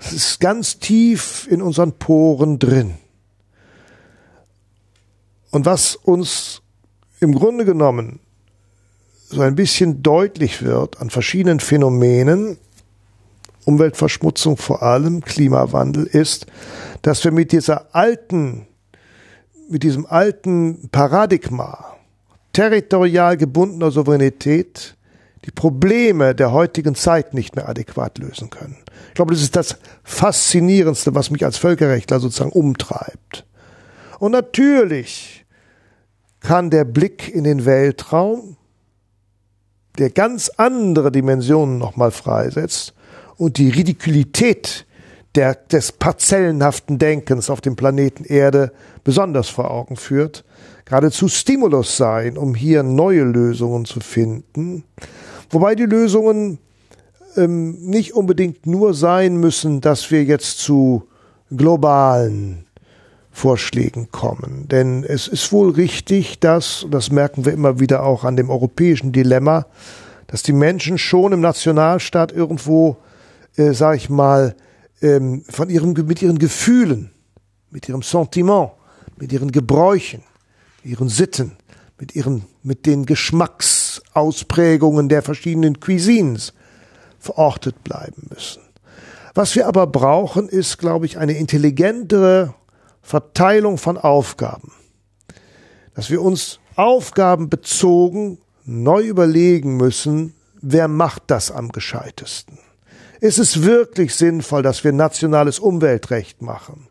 [0.01, 2.95] Das ist ganz tief in unseren Poren drin.
[5.51, 6.61] Und was uns
[7.19, 8.19] im Grunde genommen
[9.27, 12.57] so ein bisschen deutlich wird an verschiedenen Phänomenen,
[13.65, 16.47] Umweltverschmutzung vor allem, Klimawandel, ist,
[17.03, 18.67] dass wir mit dieser alten,
[19.69, 21.95] mit diesem alten Paradigma
[22.53, 24.97] territorial gebundener Souveränität
[25.45, 28.77] die Probleme der heutigen Zeit nicht mehr adäquat lösen können.
[29.09, 33.45] Ich glaube, das ist das Faszinierendste, was mich als Völkerrechtler sozusagen umtreibt.
[34.19, 35.45] Und natürlich
[36.39, 38.57] kann der Blick in den Weltraum,
[39.97, 42.93] der ganz andere Dimensionen nochmal freisetzt
[43.37, 44.85] und die Ridikulität
[45.35, 48.71] der, des parzellenhaften Denkens auf dem Planeten Erde
[49.03, 50.43] besonders vor Augen führt,
[50.85, 54.83] geradezu Stimulus sein, um hier neue Lösungen zu finden.
[55.49, 56.59] Wobei die Lösungen
[57.37, 61.07] ähm, nicht unbedingt nur sein müssen, dass wir jetzt zu
[61.55, 62.65] globalen
[63.31, 64.67] Vorschlägen kommen.
[64.67, 69.11] Denn es ist wohl richtig, dass, das merken wir immer wieder auch an dem europäischen
[69.11, 69.67] Dilemma,
[70.27, 72.97] dass die Menschen schon im Nationalstaat irgendwo,
[73.55, 74.55] äh, sag ich mal,
[75.01, 77.11] ähm, von ihrem, mit ihren Gefühlen,
[77.69, 78.71] mit ihrem Sentiment,
[79.17, 80.23] mit ihren Gebräuchen,
[80.83, 81.53] ihren Sitten,
[81.99, 86.53] mit ihren, mit den Geschmacksausprägungen der verschiedenen Cuisines
[87.21, 88.63] verortet bleiben müssen.
[89.33, 92.53] Was wir aber brauchen, ist, glaube ich, eine intelligentere
[93.01, 94.73] Verteilung von Aufgaben.
[95.95, 102.59] Dass wir uns Aufgaben bezogen neu überlegen müssen, wer macht das am gescheitesten.
[103.19, 106.87] Ist es wirklich sinnvoll, dass wir nationales Umweltrecht machen?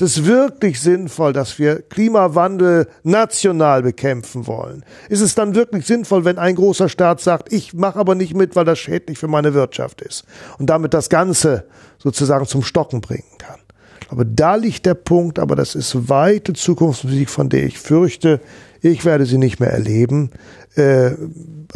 [0.00, 4.82] Es ist wirklich sinnvoll, dass wir Klimawandel national bekämpfen wollen.
[5.08, 8.56] Ist es dann wirklich sinnvoll, wenn ein großer Staat sagt, ich mache aber nicht mit,
[8.56, 10.24] weil das schädlich für meine Wirtschaft ist
[10.58, 11.66] und damit das Ganze
[11.98, 13.60] sozusagen zum Stocken bringen kann?
[14.08, 18.40] Aber da liegt der Punkt, aber das ist weite Zukunftsmusik, von der ich fürchte,
[18.80, 20.30] ich werde sie nicht mehr erleben.
[20.76, 21.10] Äh,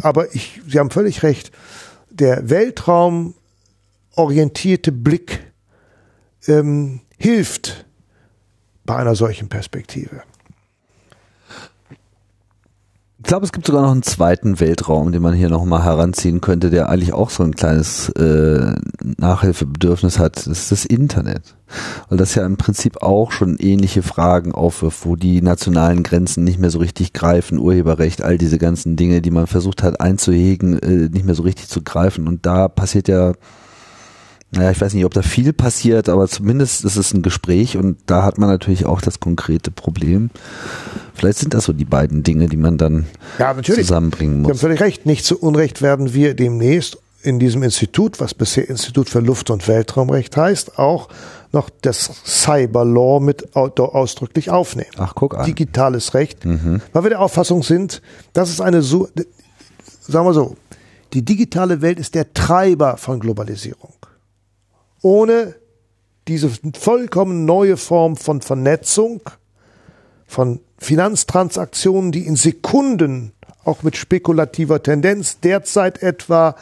[0.01, 1.51] aber ich, Sie haben völlig recht,
[2.09, 5.41] der weltraumorientierte Blick
[6.47, 7.84] ähm, hilft
[8.85, 10.21] bei einer solchen Perspektive.
[13.25, 16.69] Ich glaube, es gibt sogar noch einen zweiten Weltraum, den man hier nochmal heranziehen könnte,
[16.69, 18.75] der eigentlich auch so ein kleines äh,
[19.17, 20.35] Nachhilfebedürfnis hat.
[20.35, 21.55] Das ist das Internet.
[22.07, 26.59] Weil das ja im Prinzip auch schon ähnliche Fragen aufwirft, wo die nationalen Grenzen nicht
[26.59, 31.09] mehr so richtig greifen, Urheberrecht, all diese ganzen Dinge, die man versucht hat einzuhegen, äh,
[31.09, 32.27] nicht mehr so richtig zu greifen.
[32.27, 33.33] Und da passiert ja
[34.51, 37.97] naja, ich weiß nicht, ob da viel passiert, aber zumindest ist es ein Gespräch und
[38.05, 40.29] da hat man natürlich auch das konkrete Problem.
[41.13, 43.05] Vielleicht sind das so die beiden Dinge, die man dann
[43.39, 44.47] ja, zusammenbringen muss.
[44.47, 45.05] Sie haben völlig recht.
[45.05, 49.67] Nicht zu Unrecht werden wir demnächst in diesem Institut, was bisher Institut für Luft- und
[49.67, 51.09] Weltraumrecht heißt, auch
[51.51, 54.91] noch das Cyber Law mit ausdrücklich aufnehmen.
[54.97, 55.45] Ach, guck an.
[55.45, 56.45] Digitales Recht.
[56.45, 56.81] Mhm.
[56.93, 58.01] Weil wir der Auffassung sind,
[58.33, 59.09] dass es eine so,
[60.01, 60.55] sagen wir so,
[61.13, 63.94] die digitale Welt ist der Treiber von Globalisierung
[65.05, 65.53] ohne
[66.27, 69.21] diese vollkommen neue Form von Vernetzung,
[70.25, 73.31] von Finanztransaktionen, die in Sekunden
[73.63, 76.55] auch mit spekulativer Tendenz derzeit etwa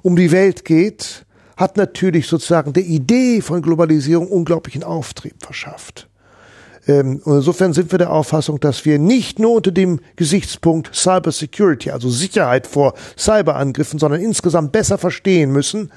[0.00, 1.26] um die Welt geht,
[1.58, 6.08] hat natürlich sozusagen der Idee von Globalisierung unglaublichen Auftrieb verschafft.
[6.88, 11.90] Ähm, insofern sind wir der Auffassung, dass wir nicht nur unter dem Gesichtspunkt Cyber Security,
[11.90, 15.92] also Sicherheit vor Cyberangriffen, sondern insgesamt besser verstehen müssen,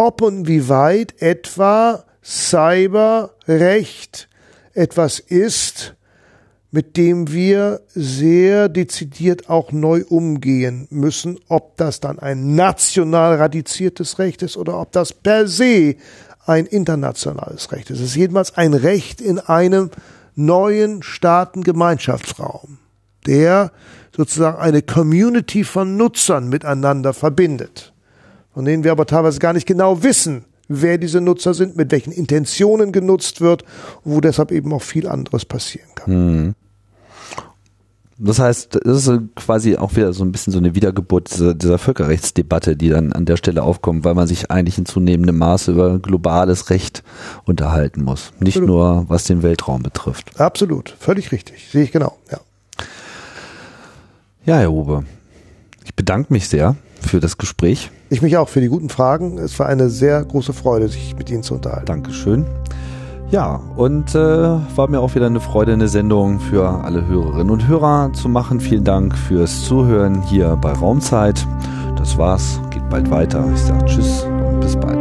[0.00, 4.30] ob und wie weit etwa Cyberrecht
[4.72, 5.94] etwas ist,
[6.70, 14.18] mit dem wir sehr dezidiert auch neu umgehen müssen, ob das dann ein national radiziertes
[14.18, 15.96] Recht ist oder ob das per se
[16.46, 17.98] ein internationales Recht ist.
[17.98, 19.90] Es ist jedenfalls ein Recht in einem
[20.34, 22.78] neuen Staatengemeinschaftsraum,
[23.26, 23.70] der
[24.16, 27.92] sozusagen eine Community von Nutzern miteinander verbindet,
[28.54, 32.12] von denen wir aber teilweise gar nicht genau wissen, wer diese Nutzer sind, mit welchen
[32.12, 33.64] Intentionen genutzt wird,
[34.04, 36.12] wo deshalb eben auch viel anderes passieren kann.
[36.12, 36.54] Hm.
[38.22, 41.78] Das heißt, das ist quasi auch wieder so ein bisschen so eine Wiedergeburt dieser, dieser,
[41.78, 45.98] Völkerrechtsdebatte, die dann an der Stelle aufkommt, weil man sich eigentlich in zunehmendem Maße über
[45.98, 47.02] globales Recht
[47.46, 48.32] unterhalten muss.
[48.38, 48.68] Nicht Absolut.
[48.68, 50.38] nur was den Weltraum betrifft.
[50.38, 51.70] Absolut, völlig richtig.
[51.70, 52.40] Sehe ich genau, ja.
[54.44, 55.04] Ja, Herr Uwe,
[55.86, 57.90] ich bedanke mich sehr für das Gespräch.
[58.12, 59.38] Ich mich auch für die guten Fragen.
[59.38, 61.86] Es war eine sehr große Freude, sich mit Ihnen zu unterhalten.
[61.86, 62.44] Dankeschön.
[63.30, 67.68] Ja, und äh, war mir auch wieder eine Freude, eine Sendung für alle Hörerinnen und
[67.68, 68.58] Hörer zu machen.
[68.58, 71.46] Vielen Dank fürs Zuhören hier bei Raumzeit.
[71.96, 73.48] Das war's, geht bald weiter.
[73.54, 74.99] Ich sage Tschüss und bis bald.